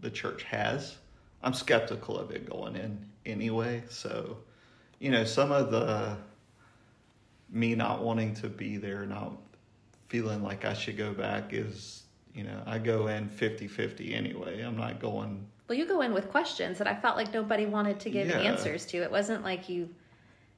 the 0.00 0.10
church 0.10 0.42
has. 0.44 0.96
I'm 1.42 1.54
skeptical 1.54 2.18
of 2.18 2.30
it 2.30 2.48
going 2.48 2.76
in 2.76 3.04
anyway. 3.26 3.82
So, 3.88 4.38
you 4.98 5.10
know, 5.10 5.24
some 5.24 5.52
of 5.52 5.70
the 5.70 6.16
me 7.50 7.74
not 7.74 8.02
wanting 8.02 8.34
to 8.34 8.48
be 8.48 8.76
there, 8.76 9.06
not 9.06 9.32
feeling 10.08 10.42
like 10.42 10.64
I 10.64 10.74
should 10.74 10.96
go 10.96 11.12
back 11.12 11.52
is, 11.52 12.02
you 12.34 12.44
know, 12.44 12.62
I 12.66 12.78
go 12.78 13.06
in 13.08 13.28
50 13.28 13.68
50 13.68 14.14
anyway. 14.14 14.62
I'm 14.62 14.76
not 14.76 15.00
going, 15.00 15.46
Well, 15.68 15.78
you 15.78 15.86
go 15.86 16.00
in 16.00 16.12
with 16.12 16.30
questions 16.30 16.78
that 16.78 16.86
I 16.86 16.94
felt 16.94 17.16
like 17.16 17.32
nobody 17.32 17.66
wanted 17.66 18.00
to 18.00 18.10
give 18.10 18.28
Yeah. 18.28 18.38
answers 18.40 18.86
to. 18.86 18.98
It 18.98 19.10
wasn't 19.10 19.44
like 19.44 19.68
you 19.68 19.88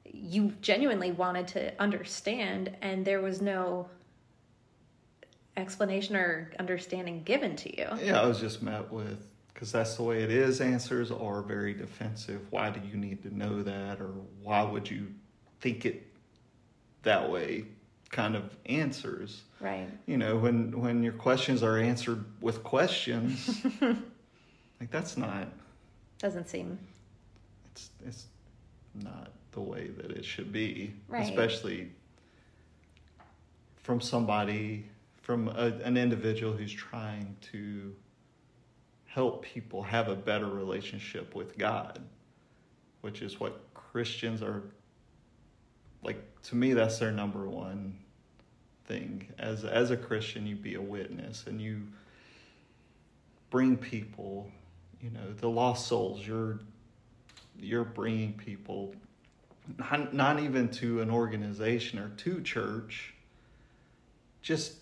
you 0.09 0.53
genuinely 0.61 1.11
wanted 1.11 1.49
to 1.49 1.81
understand 1.81 2.73
and 2.81 3.03
there 3.03 3.19
was 3.21 3.41
no 3.41 3.89
explanation 5.57 6.15
or 6.15 6.51
understanding 6.59 7.23
given 7.23 7.55
to 7.57 7.77
you. 7.77 7.87
yeah, 8.01 8.21
I 8.21 8.25
was 8.25 8.39
just 8.39 8.61
met 8.61 8.91
with, 8.91 9.25
because 9.53 9.71
that's 9.71 9.95
the 9.95 10.03
way 10.03 10.21
it 10.23 10.31
is, 10.31 10.61
answers 10.61 11.11
are 11.11 11.41
very 11.41 11.73
defensive. 11.73 12.41
Why 12.51 12.69
do 12.69 12.79
you 12.87 12.95
need 12.95 13.23
to 13.23 13.35
know 13.35 13.63
that? 13.63 13.99
Or 13.99 14.11
why 14.43 14.61
would 14.63 14.89
you 14.89 15.07
think 15.59 15.85
it 15.85 16.07
that 17.03 17.29
way? 17.29 17.65
Kind 18.09 18.35
of 18.37 18.55
answers. 18.67 19.41
Right. 19.59 19.89
You 20.05 20.17
know, 20.17 20.37
when, 20.37 20.79
when 20.79 21.03
your 21.03 21.11
questions 21.13 21.61
are 21.63 21.77
answered 21.77 22.23
with 22.39 22.63
questions, 22.63 23.65
like 23.81 24.91
that's 24.91 25.17
not 25.17 25.47
Doesn't 26.19 26.47
seem 26.47 26.77
it's 27.71 27.89
it's 28.05 28.25
not 28.95 29.29
the 29.51 29.59
way 29.59 29.87
that 29.97 30.11
it 30.11 30.23
should 30.23 30.51
be 30.53 30.93
Right. 31.09 31.23
especially 31.23 31.89
from 33.83 33.99
somebody 33.99 34.85
from 35.27 35.49
a, 35.49 35.73
an 35.83 35.97
individual 35.97 36.53
who's 36.53 36.71
trying 36.71 37.35
to 37.41 37.93
help 39.07 39.43
people 39.43 39.83
have 39.83 40.07
a 40.07 40.15
better 40.15 40.47
relationship 40.47 41.35
with 41.35 41.57
god 41.57 41.99
which 43.01 43.21
is 43.21 43.37
what 43.37 43.59
christians 43.73 44.41
are 44.41 44.63
like 46.01 46.23
to 46.43 46.55
me 46.55 46.71
that's 46.71 46.97
their 46.97 47.11
number 47.11 47.45
one 47.45 47.93
thing. 48.85 49.27
As 49.37 49.65
as 49.65 49.91
a 49.91 49.97
christian 49.97 50.47
you 50.47 50.55
be 50.55 50.75
a 50.75 50.81
witness 50.81 51.43
and 51.45 51.59
you 51.59 51.81
bring 53.49 53.75
people 53.75 54.49
you 55.01 55.09
know 55.09 55.33
the 55.41 55.49
lost 55.49 55.87
souls 55.87 56.25
you're 56.25 56.61
you're 57.59 57.83
bringing 57.83 58.31
people 58.31 58.95
not, 59.77 60.13
not 60.13 60.39
even 60.39 60.69
to 60.69 61.01
an 61.01 61.11
organization 61.11 61.99
or 61.99 62.07
to 62.15 62.41
church 62.41 63.13
just 64.41 64.75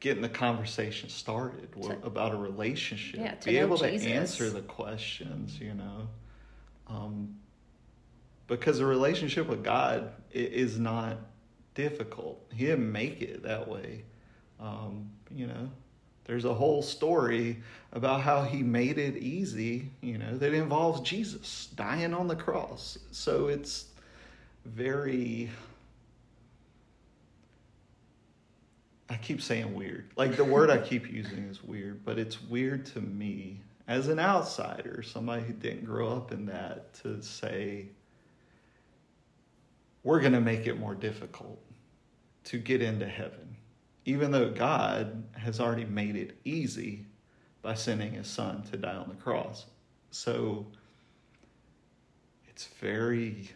getting 0.00 0.22
the 0.22 0.28
conversation 0.28 1.08
started 1.08 1.72
To- 1.82 1.98
about 2.04 2.32
a 2.32 2.36
relationship. 2.36 3.20
Yeah, 3.20 3.34
to 3.34 3.46
be 3.46 3.58
able 3.58 3.78
to 3.78 3.90
answer 3.90 4.50
the 4.50 4.62
questions 4.62 5.58
you 5.60 5.74
know? 5.74 6.08
Um, 6.86 7.36
because 8.46 8.80
a 8.80 8.86
relationship 8.86 9.46
with 9.46 9.62
god 9.62 10.12
is 10.32 10.78
not 10.78 11.18
difficult. 11.74 12.44
He 12.52 12.66
didn't 12.66 12.90
make 12.90 13.20
it 13.22 13.42
that 13.42 13.68
way. 13.68 14.04
Um, 14.58 15.10
you 15.30 15.46
know 15.46 15.68
there's 16.28 16.44
a 16.44 16.52
whole 16.54 16.82
story 16.82 17.62
about 17.92 18.20
how 18.20 18.42
he 18.42 18.62
made 18.62 18.98
it 18.98 19.16
easy, 19.16 19.90
you 20.02 20.18
know, 20.18 20.36
that 20.36 20.52
involves 20.52 21.00
Jesus 21.00 21.68
dying 21.74 22.12
on 22.12 22.28
the 22.28 22.36
cross. 22.36 22.98
So 23.10 23.48
it's 23.48 23.86
very 24.66 25.48
I 29.10 29.16
keep 29.16 29.40
saying 29.40 29.74
weird. 29.74 30.10
Like 30.16 30.36
the 30.36 30.44
word 30.44 30.70
I 30.70 30.78
keep 30.78 31.10
using 31.10 31.44
is 31.44 31.62
weird, 31.62 32.04
but 32.04 32.18
it's 32.18 32.42
weird 32.42 32.84
to 32.86 33.00
me 33.00 33.62
as 33.88 34.08
an 34.08 34.18
outsider, 34.18 35.02
somebody 35.02 35.42
who 35.44 35.54
didn't 35.54 35.86
grow 35.86 36.10
up 36.10 36.30
in 36.30 36.44
that, 36.46 36.92
to 37.02 37.22
say, 37.22 37.86
we're 40.02 40.20
going 40.20 40.34
to 40.34 40.40
make 40.40 40.66
it 40.66 40.78
more 40.78 40.94
difficult 40.94 41.58
to 42.44 42.58
get 42.58 42.82
into 42.82 43.06
heaven, 43.08 43.56
even 44.04 44.30
though 44.30 44.50
God 44.50 45.24
has 45.36 45.58
already 45.58 45.86
made 45.86 46.16
it 46.16 46.38
easy 46.44 47.06
by 47.62 47.74
sending 47.74 48.12
his 48.12 48.26
son 48.26 48.62
to 48.70 48.76
die 48.76 48.94
on 48.94 49.08
the 49.08 49.14
cross. 49.14 49.64
So 50.10 50.66
it's 52.46 52.66
very 52.80 53.50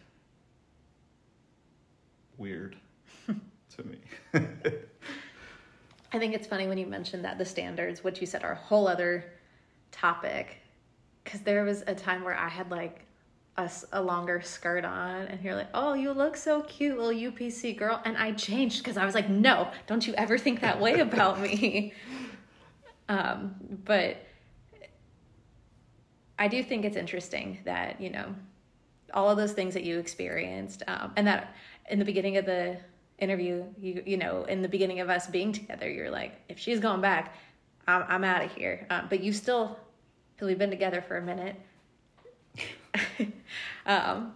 weird 2.37 2.75
to 3.27 3.83
me. 3.83 3.99
I 6.13 6.19
think 6.19 6.35
it's 6.35 6.45
funny 6.45 6.67
when 6.67 6.77
you 6.77 6.85
mentioned 6.85 7.25
that 7.25 7.39
the 7.39 7.45
standards, 7.45 8.03
which 8.03 8.21
you 8.21 8.27
said 8.27 8.43
are 8.43 8.51
a 8.51 8.55
whole 8.55 8.87
other 8.87 9.25
topic, 9.91 10.57
because 11.23 11.41
there 11.41 11.63
was 11.63 11.83
a 11.87 11.95
time 11.95 12.23
where 12.23 12.35
I 12.35 12.47
had 12.47 12.69
like 12.69 13.05
a 13.91 14.01
longer 14.01 14.41
skirt 14.41 14.85
on, 14.85 15.27
and 15.27 15.43
you're 15.43 15.55
like, 15.55 15.69
"Oh, 15.73 15.93
you 15.93 16.11
look 16.11 16.37
so 16.37 16.61
cute, 16.61 16.97
little 16.97 17.31
UPC 17.31 17.75
girl," 17.77 18.01
and 18.05 18.17
I 18.17 18.31
changed 18.31 18.83
because 18.83 18.97
I 18.97 19.05
was 19.05 19.15
like, 19.15 19.29
"No, 19.29 19.71
don't 19.87 20.05
you 20.05 20.13
ever 20.15 20.37
think 20.37 20.61
that 20.61 20.79
way 20.79 20.99
about 20.99 21.39
me." 21.41 21.93
Um, 23.09 23.55
but 23.83 24.15
I 26.39 26.47
do 26.47 26.63
think 26.63 26.85
it's 26.85 26.95
interesting 26.95 27.59
that 27.65 27.99
you 27.99 28.09
know 28.09 28.33
all 29.13 29.29
of 29.29 29.35
those 29.35 29.51
things 29.51 29.73
that 29.73 29.83
you 29.83 29.99
experienced, 29.99 30.83
um, 30.87 31.11
and 31.17 31.27
that 31.27 31.53
in 31.89 31.99
the 31.99 32.05
beginning 32.05 32.37
of 32.37 32.45
the 32.45 32.77
interview, 33.19 33.63
you 33.79 34.03
you 34.05 34.17
know, 34.17 34.43
in 34.45 34.61
the 34.61 34.67
beginning 34.67 34.99
of 34.99 35.09
us 35.09 35.27
being 35.27 35.51
together, 35.51 35.89
you're 35.89 36.11
like, 36.11 36.33
if 36.49 36.59
she's 36.59 36.79
going 36.79 37.01
back, 37.01 37.35
I'm 37.87 38.03
I'm 38.07 38.23
out 38.23 38.43
of 38.43 38.53
here. 38.53 38.85
Um, 38.89 39.07
but 39.09 39.21
you 39.21 39.33
still, 39.33 39.77
because 40.35 40.47
we've 40.47 40.57
been 40.57 40.69
together 40.69 41.01
for 41.01 41.17
a 41.17 41.21
minute, 41.21 41.55
um, 43.85 44.33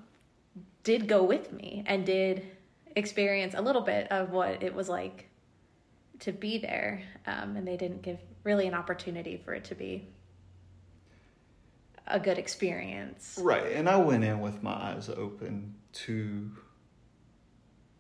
did 0.84 1.08
go 1.08 1.24
with 1.24 1.52
me 1.52 1.84
and 1.86 2.06
did 2.06 2.48
experience 2.96 3.54
a 3.56 3.62
little 3.62 3.82
bit 3.82 4.12
of 4.12 4.32
what 4.32 4.63
it 4.63 4.74
was 4.74 4.90
like 4.90 5.30
to 6.20 6.32
be 6.32 6.58
there. 6.58 7.04
Um, 7.26 7.56
and 7.56 7.68
they 7.68 7.78
didn't 7.78 8.02
give 8.02 8.20
really 8.44 8.68
an 8.68 8.74
opportunity 8.74 9.42
for 9.44 9.54
it 9.54 9.66
to 9.66 9.76
be 9.76 10.08
a 12.08 12.20
good 12.20 12.38
experience. 12.38 13.38
Right. 13.42 13.74
And 13.74 13.88
I 13.90 13.98
went 13.98 14.24
in 14.24 14.40
with 14.40 14.63
my 14.63 14.72
eyes 14.72 15.10
open 15.10 15.76
to 15.94 16.50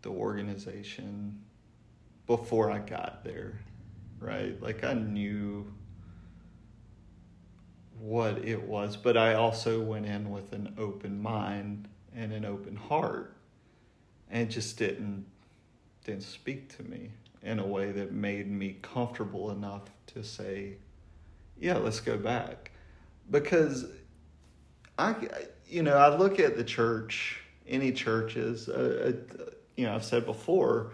the 0.07 0.13
organization 0.13 1.37
before 2.27 2.71
I 2.71 2.79
got 2.79 3.25
there. 3.25 3.59
Right. 4.19 4.59
Like 4.61 4.83
I 4.85 4.93
knew 4.93 5.71
what 7.99 8.37
it 8.37 8.63
was, 8.63 8.95
but 8.95 9.17
I 9.17 9.33
also 9.33 9.81
went 9.81 10.05
in 10.05 10.31
with 10.31 10.53
an 10.53 10.73
open 10.77 11.21
mind 11.21 11.89
and 12.15 12.31
an 12.31 12.45
open 12.45 12.77
heart. 12.77 13.35
And 14.29 14.49
just 14.49 14.77
didn't 14.77 15.25
didn't 16.05 16.23
speak 16.23 16.75
to 16.77 16.83
me 16.83 17.11
in 17.43 17.59
a 17.59 17.67
way 17.67 17.91
that 17.91 18.13
made 18.13 18.49
me 18.49 18.77
comfortable 18.81 19.51
enough 19.51 19.83
to 20.07 20.23
say, 20.23 20.77
yeah, 21.59 21.77
let's 21.77 21.99
go 21.99 22.17
back. 22.17 22.71
Because 23.29 23.85
I, 24.97 25.15
you 25.67 25.83
know, 25.83 25.97
I 25.97 26.15
look 26.15 26.39
at 26.39 26.55
the 26.55 26.63
church, 26.63 27.41
any 27.67 27.91
churches, 27.91 28.69
uh, 28.69 29.13
uh, 29.37 29.43
you 29.77 29.85
know, 29.85 29.95
I've 29.95 30.03
said 30.03 30.25
before, 30.25 30.91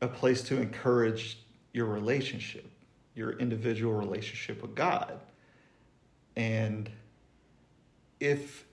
a 0.00 0.08
place 0.08 0.42
to 0.44 0.56
encourage 0.56 1.40
your 1.72 1.86
relationship, 1.86 2.70
your 3.14 3.32
individual 3.32 3.92
relationship 3.92 4.62
with 4.62 4.74
God. 4.74 5.20
And 6.36 6.88
if 8.20 8.64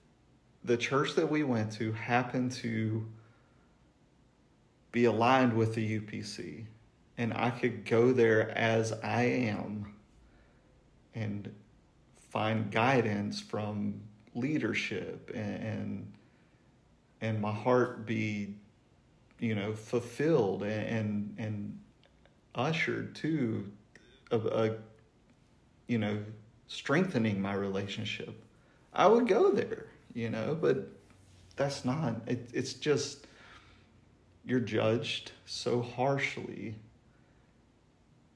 the 0.63 0.77
church 0.77 1.15
that 1.15 1.29
we 1.29 1.43
went 1.43 1.71
to 1.73 1.91
happened 1.93 2.51
to 2.53 3.05
be 4.91 5.05
aligned 5.05 5.53
with 5.53 5.73
the 5.73 5.99
UPC, 5.99 6.65
and 7.17 7.33
I 7.33 7.49
could 7.49 7.85
go 7.85 8.11
there 8.11 8.55
as 8.55 8.93
I 9.03 9.23
am 9.23 9.93
and 11.15 11.51
find 12.29 12.69
guidance 12.69 13.41
from 13.41 14.01
leadership 14.35 15.31
and, 15.33 15.63
and 15.63 16.13
and, 17.21 17.41
my 17.41 17.51
heart 17.51 18.05
be 18.05 18.55
you 19.45 19.55
know 19.55 19.73
fulfilled 19.73 20.63
and 20.63 20.87
and, 20.87 21.35
and 21.37 21.79
ushered 22.55 23.15
to 23.15 23.71
a, 24.31 24.37
a 24.37 24.75
you 25.87 25.97
know 25.97 26.17
strengthening 26.67 27.41
my 27.41 27.53
relationship. 27.53 28.33
I 28.93 29.07
would 29.07 29.27
go 29.27 29.51
there 29.51 29.85
you 30.13 30.29
know 30.29 30.57
but 30.59 30.89
that's 31.55 31.85
not 31.85 32.21
it, 32.27 32.49
it's 32.53 32.73
just 32.73 33.27
you're 34.45 34.59
judged 34.59 35.31
so 35.45 35.81
harshly 35.81 36.75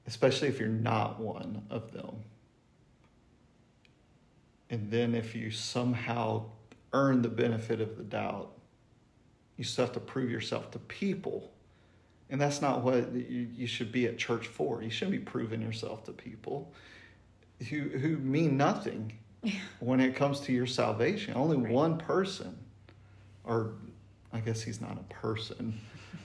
especially 0.06 0.48
if 0.48 0.58
you're 0.58 0.68
not 0.68 1.20
one 1.20 1.62
of 1.70 1.92
them. 1.92 2.16
And 4.68 4.90
then 4.90 5.14
if 5.14 5.36
you 5.36 5.52
somehow 5.52 6.46
earn 6.92 7.22
the 7.22 7.28
benefit 7.28 7.80
of 7.80 7.96
the 7.96 8.02
doubt, 8.02 8.50
you 9.60 9.64
still 9.64 9.84
have 9.84 9.94
to 9.94 10.00
prove 10.00 10.30
yourself 10.30 10.70
to 10.70 10.78
people. 10.78 11.52
And 12.30 12.40
that's 12.40 12.62
not 12.62 12.82
what 12.82 13.12
you, 13.12 13.48
you 13.54 13.66
should 13.66 13.92
be 13.92 14.06
at 14.06 14.16
church 14.16 14.46
for. 14.46 14.82
You 14.82 14.88
shouldn't 14.88 15.12
be 15.12 15.22
proving 15.22 15.60
yourself 15.60 16.04
to 16.04 16.12
people 16.12 16.72
who, 17.68 17.82
who 17.82 18.16
mean 18.16 18.56
nothing 18.56 19.12
when 19.80 20.00
it 20.00 20.16
comes 20.16 20.40
to 20.40 20.52
your 20.52 20.66
salvation. 20.66 21.34
Only 21.36 21.58
right. 21.58 21.72
one 21.72 21.98
person, 21.98 22.56
or 23.44 23.74
I 24.32 24.40
guess 24.40 24.62
he's 24.62 24.80
not 24.80 24.96
a 24.98 25.12
person, 25.12 25.78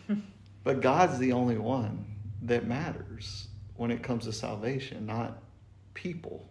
but 0.63 0.81
God's 0.81 1.19
the 1.19 1.33
only 1.33 1.57
one 1.57 2.05
that 2.43 2.65
matters 2.65 3.49
when 3.75 3.91
it 3.91 4.01
comes 4.01 4.23
to 4.23 4.31
salvation, 4.31 5.05
not 5.05 5.41
people 5.93 6.47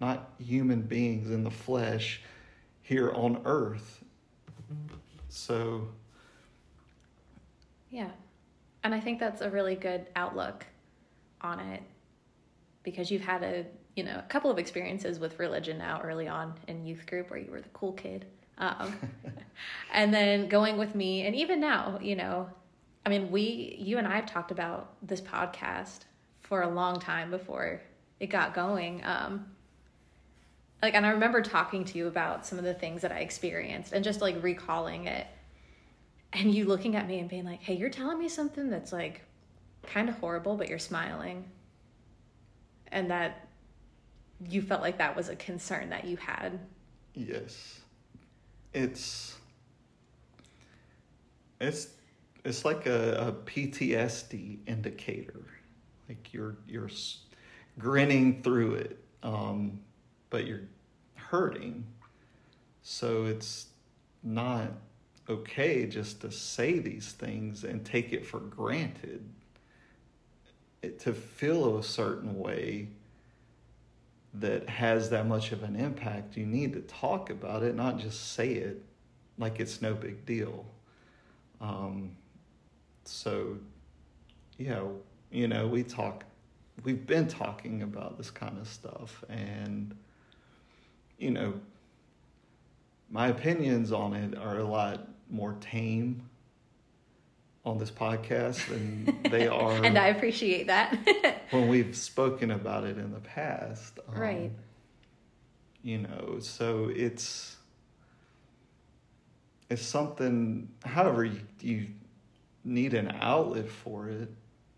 not 0.00 0.32
human 0.38 0.82
beings 0.82 1.30
in 1.30 1.44
the 1.44 1.50
flesh 1.50 2.20
here 2.82 3.10
on 3.12 3.40
earth. 3.44 4.04
So, 5.28 5.88
yeah. 7.94 8.10
And 8.82 8.92
I 8.92 8.98
think 8.98 9.20
that's 9.20 9.40
a 9.40 9.48
really 9.48 9.76
good 9.76 10.08
outlook 10.16 10.66
on 11.40 11.60
it 11.60 11.80
because 12.82 13.08
you've 13.08 13.22
had 13.22 13.44
a, 13.44 13.64
you 13.94 14.02
know, 14.02 14.18
a 14.18 14.22
couple 14.28 14.50
of 14.50 14.58
experiences 14.58 15.20
with 15.20 15.38
religion 15.38 15.78
now 15.78 16.00
early 16.02 16.26
on 16.26 16.54
in 16.66 16.84
youth 16.84 17.06
group 17.06 17.30
where 17.30 17.38
you 17.38 17.52
were 17.52 17.60
the 17.60 17.68
cool 17.68 17.92
kid. 17.92 18.26
Um, 18.58 18.98
and 19.92 20.12
then 20.12 20.48
going 20.48 20.76
with 20.76 20.96
me, 20.96 21.24
and 21.24 21.36
even 21.36 21.60
now, 21.60 22.00
you 22.02 22.16
know, 22.16 22.48
I 23.06 23.10
mean, 23.10 23.30
we, 23.30 23.76
you 23.78 23.98
and 23.98 24.08
I 24.08 24.16
have 24.16 24.26
talked 24.26 24.50
about 24.50 24.94
this 25.00 25.20
podcast 25.20 26.00
for 26.40 26.62
a 26.62 26.68
long 26.68 26.98
time 26.98 27.30
before 27.30 27.80
it 28.18 28.26
got 28.26 28.54
going. 28.54 29.02
Um, 29.04 29.46
like 30.82 30.94
and 30.94 31.06
i 31.06 31.10
remember 31.10 31.40
talking 31.40 31.82
to 31.82 31.96
you 31.96 32.08
about 32.08 32.44
some 32.44 32.58
of 32.58 32.64
the 32.64 32.74
things 32.74 33.00
that 33.00 33.10
i 33.10 33.20
experienced 33.20 33.94
and 33.94 34.04
just 34.04 34.20
like 34.20 34.42
recalling 34.42 35.06
it 35.06 35.26
and 36.34 36.54
you 36.54 36.66
looking 36.66 36.96
at 36.96 37.06
me 37.06 37.18
and 37.18 37.28
being 37.28 37.44
like 37.44 37.60
hey 37.62 37.74
you're 37.74 37.90
telling 37.90 38.18
me 38.18 38.28
something 38.28 38.68
that's 38.68 38.92
like 38.92 39.22
kind 39.86 40.08
of 40.08 40.18
horrible 40.18 40.56
but 40.56 40.68
you're 40.68 40.78
smiling. 40.78 41.44
And 42.88 43.10
that 43.10 43.48
you 44.48 44.62
felt 44.62 44.82
like 44.82 44.98
that 44.98 45.16
was 45.16 45.28
a 45.28 45.36
concern 45.36 45.90
that 45.90 46.04
you 46.04 46.16
had. 46.16 46.58
Yes. 47.14 47.80
It's 48.72 49.36
it's 51.60 51.88
it's 52.44 52.64
like 52.64 52.86
a, 52.86 53.28
a 53.28 53.32
ptsd 53.32 54.58
indicator. 54.66 55.40
Like 56.08 56.32
you're 56.32 56.56
you're 56.68 56.90
grinning 57.78 58.42
through 58.42 58.74
it 58.74 58.98
um, 59.22 59.80
but 60.30 60.46
you're 60.46 60.68
hurting. 61.14 61.86
So 62.82 63.24
it's 63.24 63.66
not 64.22 64.72
okay 65.28 65.86
just 65.86 66.20
to 66.20 66.30
say 66.30 66.78
these 66.78 67.12
things 67.12 67.64
and 67.64 67.84
take 67.84 68.12
it 68.12 68.26
for 68.26 68.40
granted. 68.40 69.24
It, 70.82 70.98
to 71.00 71.12
feel 71.12 71.78
a 71.78 71.82
certain 71.82 72.38
way 72.38 72.88
that 74.34 74.68
has 74.68 75.10
that 75.10 75.26
much 75.26 75.52
of 75.52 75.62
an 75.62 75.76
impact, 75.76 76.36
you 76.36 76.44
need 76.44 76.72
to 76.72 76.80
talk 76.80 77.30
about 77.30 77.62
it, 77.62 77.74
not 77.74 77.98
just 77.98 78.32
say 78.32 78.52
it 78.52 78.82
like 79.38 79.60
it's 79.60 79.80
no 79.80 79.94
big 79.94 80.26
deal. 80.26 80.66
Um, 81.60 82.16
so, 83.04 83.56
yeah, 84.58 84.82
you 85.30 85.48
know, 85.48 85.66
we 85.66 85.82
talk, 85.82 86.24
we've 86.82 87.06
been 87.06 87.28
talking 87.28 87.82
about 87.82 88.18
this 88.18 88.30
kind 88.30 88.58
of 88.58 88.66
stuff, 88.66 89.24
and 89.28 89.94
you 91.18 91.30
know, 91.30 91.54
my 93.10 93.28
opinions 93.28 93.92
on 93.92 94.14
it 94.14 94.36
are 94.36 94.58
a 94.58 94.64
lot 94.64 95.08
more 95.30 95.56
tame 95.60 96.28
on 97.64 97.78
this 97.78 97.90
podcast 97.90 98.66
than 98.68 99.18
they 99.30 99.48
are. 99.48 99.84
and 99.84 99.96
I 99.98 100.08
appreciate 100.08 100.66
that. 100.66 100.96
when 101.50 101.68
we've 101.68 101.96
spoken 101.96 102.50
about 102.50 102.84
it 102.84 102.98
in 102.98 103.12
the 103.12 103.20
past. 103.20 103.98
Um, 104.08 104.20
right. 104.20 104.52
You 105.82 105.98
know, 105.98 106.38
so 106.40 106.90
it's 106.94 107.56
it's 109.70 109.82
something 109.82 110.68
however 110.84 111.24
you, 111.24 111.40
you 111.60 111.86
need 112.64 112.94
an 112.94 113.10
outlet 113.20 113.68
for 113.68 114.08
it 114.08 114.30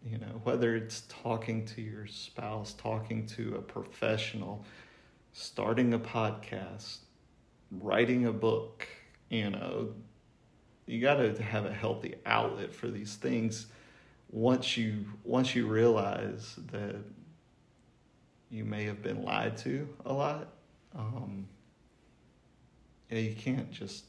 you 0.05 0.17
know 0.17 0.41
whether 0.45 0.77
it's 0.77 1.03
talking 1.09 1.65
to 1.65 1.83
your 1.83 2.07
spouse 2.07 2.73
talking 2.73 3.27
to 3.27 3.57
a 3.57 3.61
professional 3.61 4.65
starting 5.37 5.93
a 5.93 5.99
podcast, 5.99 7.01
writing 7.71 8.25
a 8.25 8.33
book, 8.33 8.89
you 9.29 9.51
know, 9.51 9.91
you 10.87 11.01
got 11.01 11.17
to 11.17 11.43
have 11.43 11.67
a 11.67 11.73
healthy 11.73 12.15
outlet 12.25 12.75
for 12.75 12.89
these 12.89 13.17
things 13.17 13.67
once 14.31 14.77
you 14.77 15.05
once 15.25 15.55
you 15.55 15.67
realize 15.67 16.57
that 16.73 16.97
you 18.51 18.65
may 18.65 18.85
have 18.85 19.03
been 19.03 19.23
lied 19.23 19.57
to 19.57 19.89
a 20.05 20.13
lot 20.13 20.49
um, 20.95 21.47
yeah, 23.11 23.19
you 23.19 23.35
can't 23.35 23.71
just 23.71 24.05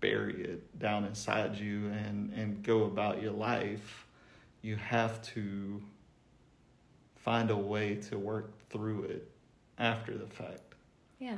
bury 0.00 0.44
it 0.44 0.78
down 0.78 1.04
inside 1.04 1.56
you 1.56 1.86
and 1.88 2.32
and 2.34 2.62
go 2.62 2.84
about 2.84 3.22
your 3.22 3.32
life 3.32 4.06
you 4.62 4.76
have 4.76 5.20
to 5.22 5.82
find 7.22 7.50
a 7.50 7.56
way 7.56 7.94
to 7.94 8.18
work 8.18 8.52
through 8.70 9.04
it 9.04 9.30
after 9.78 10.16
the 10.16 10.26
fact. 10.26 10.74
Yeah. 11.18 11.36